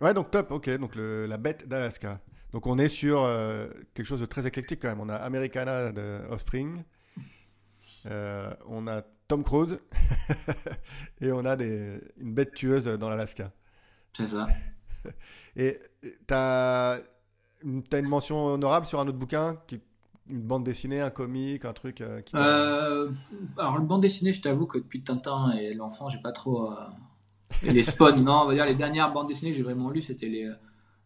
[0.00, 0.70] Ouais, donc top, ok.
[0.78, 2.20] Donc le, la bête d'Alaska.
[2.52, 5.00] Donc on est sur euh, quelque chose de très éclectique quand même.
[5.00, 6.82] On a Americana de Offspring.
[8.06, 9.78] Euh, on a Tom Cruise.
[11.20, 13.52] et on a des, une bête tueuse dans l'Alaska.
[14.12, 14.46] C'est ça.
[15.56, 17.00] et tu as, as,
[17.62, 19.80] une mention honorable sur un autre bouquin qui
[20.28, 23.10] une bande dessinée, un comique, un truc euh, qui euh,
[23.58, 26.72] Alors, le bande dessinée, je t'avoue que depuis Tintin et l'enfant, j'ai pas trop.
[26.72, 26.76] Euh,
[27.62, 30.28] les Spawn, non, on va dire les dernières bandes dessinées que j'ai vraiment lues, c'était
[30.28, 30.50] les,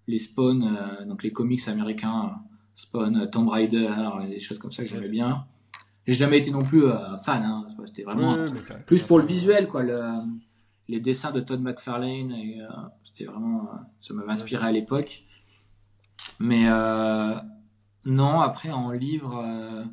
[0.06, 2.36] les Spawn, donc les comics américains,
[2.74, 3.88] Spawn, Tomb Raider,
[4.28, 5.44] des choses comme ça que j'aimais bien.
[6.08, 6.82] J'ai jamais été non plus
[7.22, 8.36] fan, hein, c'était vraiment
[8.86, 9.84] plus pour le visuel, quoi.
[9.84, 10.02] Le,
[10.88, 12.34] les dessins de Todd McFarlane,
[13.04, 13.70] c'était vraiment.
[14.00, 15.22] ça m'avait inspiré à l'époque.
[16.40, 16.66] Mais.
[18.08, 19.44] Non, après en livre.
[19.46, 19.84] Euh,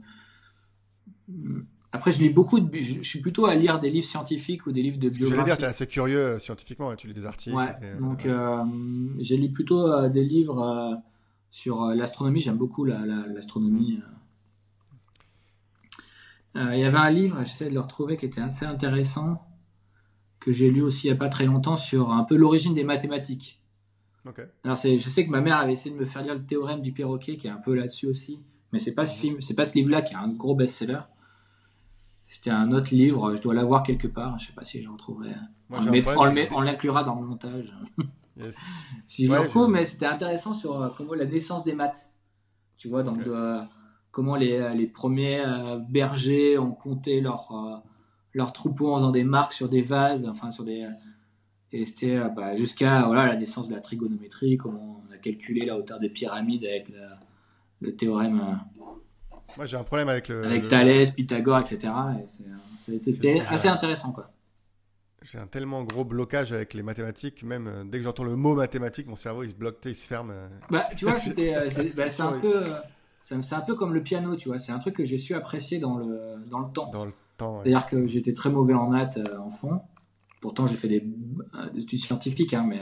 [1.91, 2.77] après, je lis beaucoup de.
[2.77, 5.31] Je suis plutôt à lire des livres scientifiques ou des livres de biographie.
[5.31, 7.55] J'allais dire, tu es assez curieux euh, scientifiquement, tu lis des articles.
[7.55, 8.63] Ouais, donc euh,
[9.19, 11.01] j'ai lu plutôt des livres
[11.51, 12.39] sur l'astronomie.
[12.39, 13.99] J'aime beaucoup l'astronomie.
[16.55, 19.45] Il y avait un livre, j'essaie de le retrouver, qui était assez intéressant,
[20.39, 22.83] que j'ai lu aussi il n'y a pas très longtemps, sur un peu l'origine des
[22.85, 23.61] mathématiques.
[24.63, 26.91] Alors je sais que ma mère avait essayé de me faire lire le théorème du
[26.91, 29.75] perroquet, qui est un peu là-dessus aussi, mais c'est pas ce film, c'est pas ce
[29.75, 31.01] livre-là qui est un gros best-seller.
[32.23, 34.91] C'était un autre livre, je dois l'avoir quelque part, je sais pas si je le
[34.91, 35.35] retrouverai.
[35.69, 37.71] on, l'inclura dans le montage.
[39.05, 42.11] si je le retrouve, mais c'était intéressant sur euh, comment la naissance des maths.
[42.77, 43.19] Tu vois, donc
[44.15, 45.43] comment les, les premiers
[45.89, 47.83] bergers ont compté leurs
[48.33, 50.87] leurs troupeaux en faisant des marques sur des vases, enfin sur des
[51.73, 55.77] et c'était bah, jusqu'à voilà la naissance de la trigonométrie, comment on a calculé la
[55.77, 56.91] hauteur des pyramides avec
[57.81, 58.57] le théorème.
[59.57, 61.91] Moi j'ai un problème avec le avec Thalès, Pythagore, etc.
[62.77, 64.31] C'était assez intéressant quoi.
[65.25, 68.53] J'ai un tellement gros blocage avec les mathématiques, même euh, dès que j'entends le mot
[68.53, 70.29] mathématiques, mon cerveau il se bloque, il se ferme.
[70.29, 70.47] Euh.
[70.69, 72.63] Bah, tu vois, c'était, euh, bah, c'est, un peu,
[73.41, 74.59] c'est un peu comme le piano, tu vois.
[74.59, 76.89] C'est un truc que j'ai su apprécier dans le, dans le temps.
[76.91, 77.61] Dans le temps.
[77.63, 79.81] C'est-à-dire que j'étais très mauvais en maths en fond.
[80.41, 81.03] Pourtant, j'ai fait des,
[81.75, 82.81] études scientifiques, hein, mais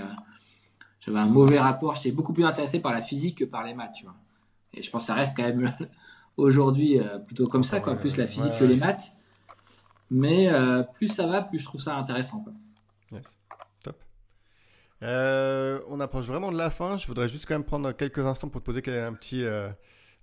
[0.99, 1.95] j'avais un mauvais rapport.
[1.95, 4.15] J'étais beaucoup plus intéressé par la physique que par les maths, tu vois.
[4.73, 5.73] Et je pense que ça reste quand même
[6.37, 7.95] aujourd'hui plutôt comme ça, quoi.
[7.95, 9.13] Plus la physique que les maths.
[10.13, 12.39] Mais euh, plus ça va, plus je trouve ça intéressant.
[12.41, 12.53] Quoi.
[13.11, 13.35] Yes.
[13.83, 14.03] Top.
[15.01, 16.97] Euh, on approche vraiment de la fin.
[16.97, 19.69] Je voudrais juste quand même prendre quelques instants pour te poser un petit euh,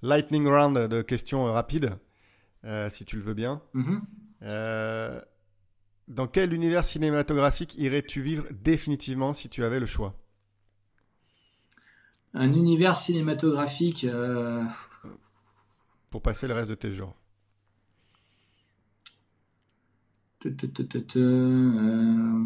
[0.02, 1.96] lightning round de questions rapides,
[2.88, 3.62] si tu le veux bien.
[3.74, 5.22] Mm-hmm.
[6.08, 10.14] dans quel univers cinématographique irais-tu vivre définitivement si tu avais le choix?
[12.34, 14.06] Un univers cinématographique.
[16.10, 17.14] Pour passer le reste de tes jours.
[21.16, 22.44] Euh...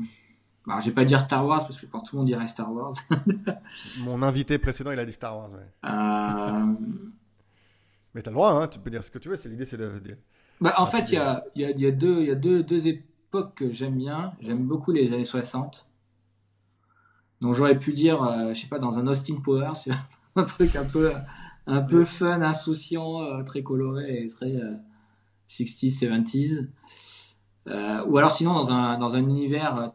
[0.67, 2.73] Alors, je vais pas dire Star Wars parce que quand tout le monde dirait Star
[2.73, 2.95] Wars.
[4.05, 5.51] Mon invité précédent, il a dit Star Wars.
[5.53, 5.91] Ouais.
[5.91, 6.75] Euh...
[8.15, 9.37] Mais t'as le droit, hein, tu peux dire ce que tu veux.
[9.37, 9.91] C'est l'idée, c'est de.
[10.61, 12.87] Bah, en fait, il y a, y, a, y a, deux, y a deux, deux
[12.87, 14.35] époques que j'aime bien.
[14.41, 15.89] J'aime beaucoup les années 60.
[17.41, 19.73] Donc j'aurais pu dire, euh, je sais pas, dans un Austin Powers,
[20.37, 21.13] un truc un peu,
[21.67, 24.53] un peu fun, insouciant, euh, très coloré et très
[25.49, 26.69] 60s, euh, 70s.
[27.67, 29.93] Euh, ou alors sinon dans un, dans un univers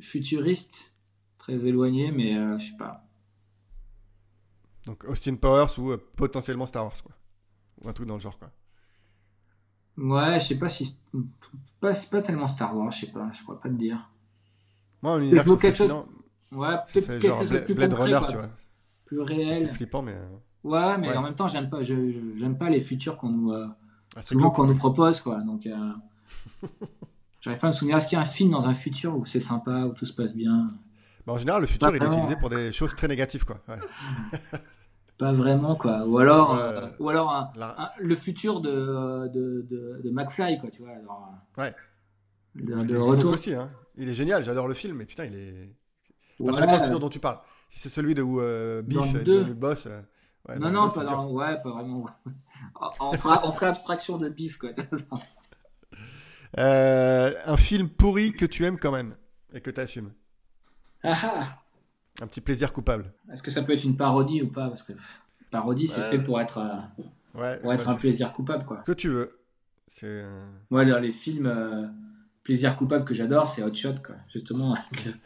[0.00, 0.92] futuriste,
[1.38, 3.04] très éloigné, mais je sais pas.
[4.84, 7.15] Donc Austin Powers ou potentiellement Star Wars, quoi.
[7.82, 8.50] Ou un truc dans le genre, quoi.
[9.98, 10.96] Ouais, je sais pas si.
[11.80, 14.10] Pas, pas tellement Star Wars, je sais pas, je pourrais pas te dire.
[15.02, 15.92] Moi, un univers je quelque chose...
[16.52, 18.48] Ouais, c'est genre Blade, plus Blade Runner, tu vois.
[19.04, 19.56] Plus réel.
[19.56, 20.16] C'est flippant, mais.
[20.64, 23.66] Ouais, mais en même temps, j'aime pas, j'aime pas les futurs qu'on nous, euh,
[24.16, 25.40] ah, souvent qu'on nous propose, quoi.
[25.42, 25.92] Donc, euh...
[27.40, 27.96] J'arrive pas à me souvenir.
[27.96, 30.12] Est-ce qu'il y a un film dans un futur où c'est sympa, où tout se
[30.12, 30.68] passe bien?
[31.26, 33.60] Bah, En général, le futur, il est utilisé pour des choses très négatives, quoi.
[33.68, 33.78] Ouais.
[35.18, 36.04] pas vraiment, quoi.
[36.06, 37.50] Ou alors, euh, ou alors un,
[37.98, 40.92] le futur de, de, de, de, McFly, quoi, tu vois.
[41.58, 41.74] ouais.
[42.54, 43.32] De, de retour.
[43.32, 43.70] aussi, hein.
[43.96, 45.74] Il est génial, j'adore le film, mais putain, il est.
[46.40, 46.66] Enfin, ouais.
[46.66, 47.38] ça le futur dont tu parles.
[47.68, 49.86] Si c'est celui de où euh, Biff est le boss.
[49.86, 50.00] Euh,
[50.48, 51.30] ouais, non, non, pas, dans...
[51.30, 52.06] ouais, pas vraiment.
[53.00, 54.70] on, fera, on fera abstraction de Biff, quoi.
[56.58, 59.16] Euh, un film pourri que tu aimes quand même
[59.52, 60.12] et que tu assumes.
[61.02, 61.65] Ah, ah.
[62.22, 63.12] Un petit plaisir coupable.
[63.32, 64.68] Est-ce que ça peut être une parodie ou pas?
[64.68, 64.92] Parce que
[65.50, 68.64] parodie, c'est fait pour être, euh, pour être un plaisir coupable.
[68.64, 68.78] Quoi.
[68.86, 69.38] Que tu veux.
[69.86, 70.24] C'est.
[70.70, 71.86] Ouais, les films euh,
[72.42, 74.14] plaisir coupable que j'adore, c'est Hot Shot, quoi.
[74.32, 74.76] Justement,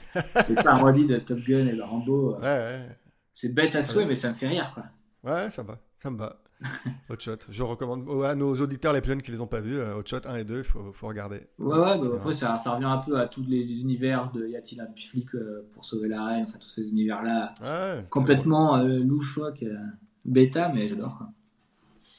[0.49, 2.37] les parodies de Top Gun et de Rambo.
[2.37, 2.89] Ouais, ouais.
[3.33, 4.85] C'est bête à souhait, mais ça me fait rire, quoi.
[5.23, 6.41] Ouais, ça va, ça me va.
[7.11, 7.39] Hotshot.
[7.49, 10.27] Je recommande à nos auditeurs les plus jeunes qui les ont pas vus, euh, Hotshot
[10.27, 11.47] 1 et 2, il faut, faut, regarder.
[11.59, 14.57] Ouais, ouais, bah, après ça, ça, revient un peu à tous les, univers de y
[14.57, 17.55] a-t-il un flic euh, pour sauver la reine, enfin tous ces univers-là.
[17.63, 19.77] Ouais, complètement euh, loufoque, euh,
[20.25, 21.23] bêta, mais j'adore.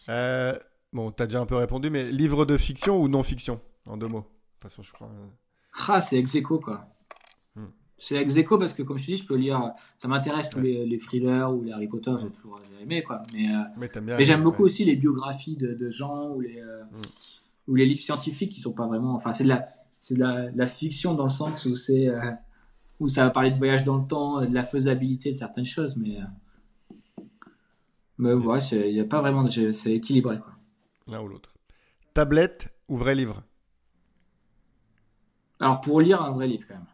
[0.09, 0.57] Euh,
[0.91, 4.07] bon, t'as déjà un peu répondu, mais livre de fiction ou non fiction En deux
[4.07, 4.21] mots?
[4.21, 5.09] De toute façon, je crois.
[5.87, 6.87] Ah, c'est ex quoi.
[8.03, 9.73] C'est ex aequo parce que, comme je te dis, je peux lire.
[9.99, 13.21] Ça m'intéresse tous les, les, thrillers ou les Harry Potter, j'ai toujours aimé, quoi.
[13.31, 16.97] Mais, euh, mais, j'aime beaucoup aussi les biographies de, de gens ou les, euh, mm.
[17.67, 19.13] ou les livres scientifiques qui sont pas vraiment.
[19.13, 19.65] Enfin, c'est de la,
[19.99, 22.07] c'est de la, la, fiction dans le sens où c'est.
[22.07, 22.31] Euh,
[22.99, 25.95] où ça va parler de voyage dans le temps, de la faisabilité de certaines choses,
[25.95, 26.17] mais.
[28.17, 29.45] mais ouais, il n'y a pas vraiment.
[29.45, 30.39] C'est équilibré.
[31.05, 31.53] L'un ou l'autre.
[32.15, 33.43] Tablette ou vrai livre?
[35.59, 36.85] Alors, pour lire, un vrai livre, quand même.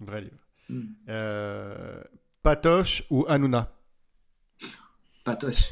[0.00, 0.36] Vrai livre.
[0.68, 0.82] Hmm.
[1.08, 2.02] Euh,
[2.42, 3.72] Patoche ou Hanouna?
[5.24, 5.70] Patoche.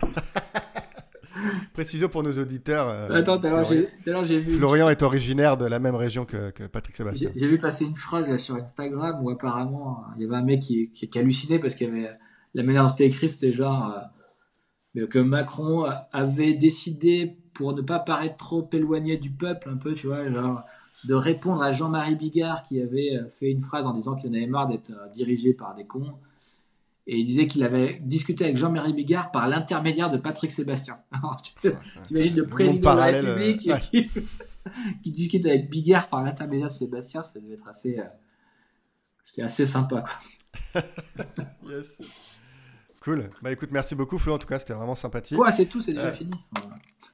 [1.72, 2.88] Précision pour nos auditeurs.
[2.88, 3.48] Euh, Attends, tout
[4.24, 4.56] j'ai vu.
[4.58, 7.30] Florian est originaire de la même région que, Patrick Sébastien.
[7.34, 10.90] J'ai vu passer une phrase sur Instagram où apparemment il y avait un mec qui,
[10.90, 12.10] qui, hallucinait parce qu'il y avait
[12.54, 13.94] la manière dont c'était écrit, c'était genre
[14.96, 19.94] euh, que Macron avait décidé pour ne pas paraître trop éloigné du peuple, un peu,
[19.94, 20.64] tu vois, genre
[21.04, 24.34] de répondre à Jean-Marie Bigard qui avait euh, fait une phrase en disant qu'il en
[24.34, 26.12] avait marre d'être euh, dirigé par des cons.
[27.06, 30.98] Et il disait qu'il avait discuté avec Jean-Marie Bigard par l'intermédiaire de Patrick Sébastien.
[31.62, 31.72] Tu
[32.10, 33.70] imagines le président de la République
[35.02, 38.04] qui, discute avec Bigard par l'intermédiaire de Sébastien, ça devait être assez, euh,
[39.22, 40.04] c'est assez sympa.
[40.72, 40.82] Quoi.
[41.68, 41.98] yes.
[43.00, 43.30] Cool.
[43.42, 45.38] Bah écoute, merci beaucoup Flo, en tout cas, c'était vraiment sympathique.
[45.38, 46.32] Ouais, c'est tout, c'est déjà fini.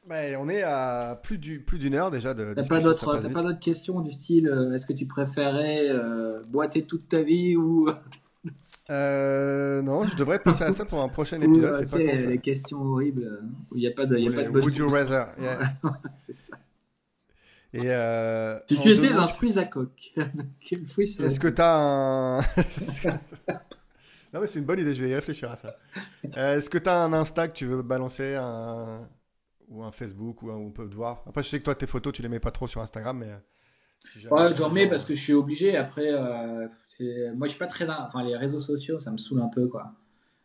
[0.08, 2.54] Bah, on est à plus d'une plus heure déjà de.
[2.54, 7.22] T'as pas d'autres questions du style euh, est-ce que tu préférais euh, boiter toute ta
[7.22, 7.90] vie ou
[8.90, 11.84] euh, non, je devrais penser à ça pour un prochain épisode.
[11.84, 13.42] c'est pas les questions horribles
[13.72, 15.26] où il n'y a pas de, y a pas de Would you rather
[16.18, 16.56] C'est ça.
[17.72, 17.90] Et
[18.68, 20.14] tu, tu étais un fruit à coque.
[20.70, 22.38] Est-ce que tu as un.
[24.32, 25.76] non, mais c'est une bonne idée, je vais y réfléchir à ça.
[26.36, 29.00] Est-ce que tu as un Insta que tu veux balancer un...
[29.68, 32.12] ou un Facebook où on peut te voir Après, je sais que toi, tes photos,
[32.12, 33.32] tu les mets pas trop sur Instagram, mais.
[34.00, 35.76] Si ouais, j'en mets parce que je suis obligé.
[35.76, 36.68] Après, euh,
[37.34, 37.88] moi, je suis pas très.
[37.88, 39.92] Enfin, les réseaux sociaux, ça me saoule un peu, quoi.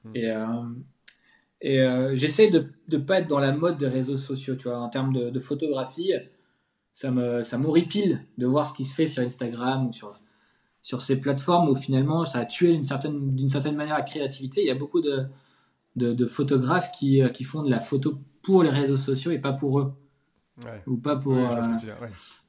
[0.04, 0.16] Hmm.
[0.16, 0.34] Et.
[1.64, 1.78] Et
[2.14, 5.14] j'essaie de ne pas être dans la mode des réseaux sociaux, tu vois, en termes
[5.14, 6.12] de, de photographie
[6.92, 10.14] ça me ça m'horripile de voir ce qui se fait sur Instagram ou sur
[10.82, 14.62] sur ces plateformes où finalement ça a tué d'une certaine d'une certaine manière la créativité.
[14.62, 15.26] Il y a beaucoup de
[15.98, 19.40] de, de photographes qui, euh, qui font de la photo pour les réseaux sociaux et
[19.40, 19.94] pas pour eux
[20.86, 21.48] ou pas pour euh,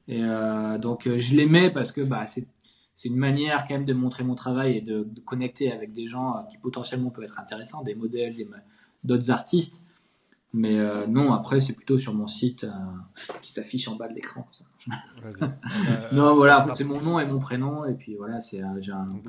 [0.07, 2.45] et euh, donc je les mets parce que bah c'est
[2.95, 6.07] c'est une manière quand même de montrer mon travail et de, de connecter avec des
[6.07, 8.33] gens qui potentiellement peuvent être intéressants, des modèles,
[9.03, 9.81] d'autres artistes.
[10.55, 12.69] Mais euh, non, après, c'est plutôt sur mon site euh,
[13.41, 14.47] qui s'affiche en bas de l'écran.
[16.11, 17.85] non, voilà, c'est mon nom et mon prénom.
[17.85, 18.79] Et puis voilà, c'est euh,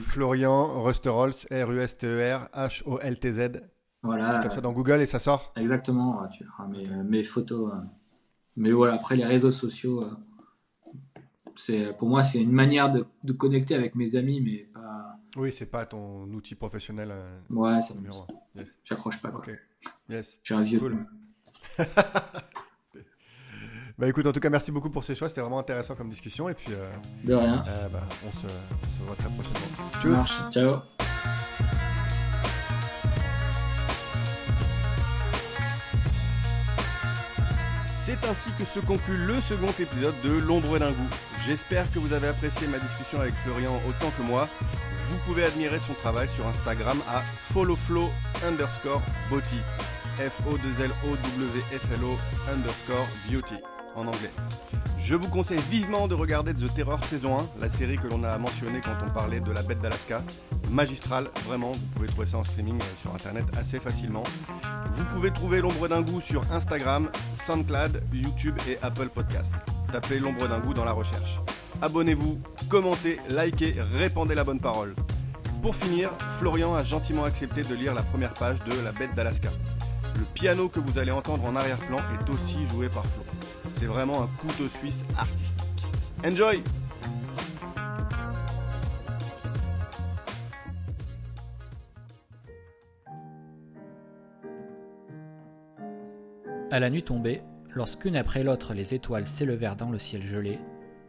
[0.01, 3.62] Florian Rusterholz, R-U-S-T-E-R, H-O-L-T-Z.
[4.05, 4.38] Voilà.
[4.40, 7.72] Comme ça dans Google et ça sort Exactement, tu verras mes, mes photos.
[8.57, 10.09] Mais voilà, après, les réseaux sociaux,
[11.57, 15.16] c'est pour moi, c'est une manière de, de, connecter avec mes amis, mais pas.
[15.36, 17.12] Oui, c'est pas ton outil professionnel.
[17.50, 18.26] ouais, c'est numéro.
[18.55, 18.76] Yes.
[18.84, 19.30] J'accroche pas.
[19.30, 19.55] Quoi.
[20.09, 20.38] Yes.
[20.42, 20.78] Je suis un vieux.
[20.78, 21.07] Cool.
[23.98, 25.28] bah écoute, en tout cas, merci beaucoup pour ces choix.
[25.28, 26.48] C'était vraiment intéressant comme discussion.
[26.48, 26.90] Et puis, euh,
[27.24, 27.64] de rien.
[27.66, 29.90] Euh, bah, on, se, on, se, voit très prochainement.
[30.00, 30.40] Tchuss.
[30.52, 30.93] Ciao.
[38.05, 41.09] C'est ainsi que se conclut le second épisode de L'ombre d'un goût.
[41.46, 44.46] J'espère que vous avez apprécié ma discussion avec Florian autant que moi.
[45.09, 47.22] Vous pouvez admirer son travail sur Instagram à
[47.55, 48.11] followflow
[48.46, 49.00] underscore
[49.30, 49.57] beauty.
[50.18, 52.18] F-O-2-L-O-W-F-L-O
[52.52, 53.55] underscore beauty
[53.96, 54.30] en anglais.
[54.98, 58.36] Je vous conseille vivement de regarder The Terror saison 1, la série que l'on a
[58.36, 60.22] mentionnée quand on parlait de la bête d'Alaska.
[60.70, 64.24] Magistrale, vraiment, vous pouvez trouver ça en streaming euh, sur internet assez facilement.
[64.95, 67.11] Vous pouvez trouver l'ombre d'un goût sur Instagram,
[67.45, 69.51] SoundCloud, YouTube et Apple Podcast.
[69.90, 71.40] Tapez l'ombre d'un goût dans la recherche.
[71.82, 74.95] Abonnez-vous, commentez, likez, répandez la bonne parole.
[75.62, 79.49] Pour finir, Florian a gentiment accepté de lire la première page de La bête d'Alaska.
[80.16, 83.24] Le piano que vous allez entendre en arrière-plan est aussi joué par Flo.
[83.78, 85.55] C'est vraiment un couteau suisse artistique.
[86.24, 86.62] Enjoy
[96.75, 100.59] À la nuit tombée, lorsqu'une après l'autre les étoiles s'élevèrent dans le ciel gelé,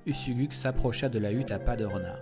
[0.05, 2.19] Usuguk s'approcha de la hutte à pas de renard.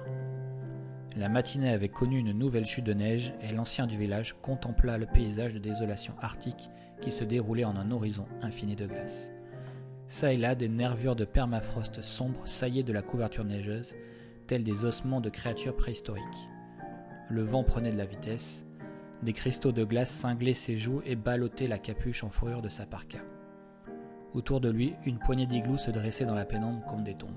[1.18, 5.08] La matinée avait connu une nouvelle chute de neige et l'ancien du village contempla le
[5.08, 6.70] paysage de désolation arctique
[7.02, 9.30] qui se déroulait en un horizon infini de glace.
[10.08, 13.94] Ça et là, des nervures de permafrost sombres saillaient de la couverture neigeuse,
[14.48, 16.50] tels des ossements de créatures préhistoriques.
[17.30, 18.66] Le vent prenait de la vitesse,
[19.22, 22.86] des cristaux de glace cinglaient ses joues et ballottaient la capuche en fourrure de sa
[22.86, 23.20] parka.
[24.34, 27.30] Autour de lui, une poignée d'iglous se dressait dans la pénombre comme des tombes.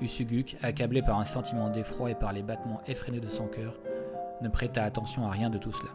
[0.00, 3.80] Usuguk, accablé par un sentiment d'effroi et par les battements effrénés de son cœur,
[4.42, 5.90] ne prêta attention à rien de tout cela.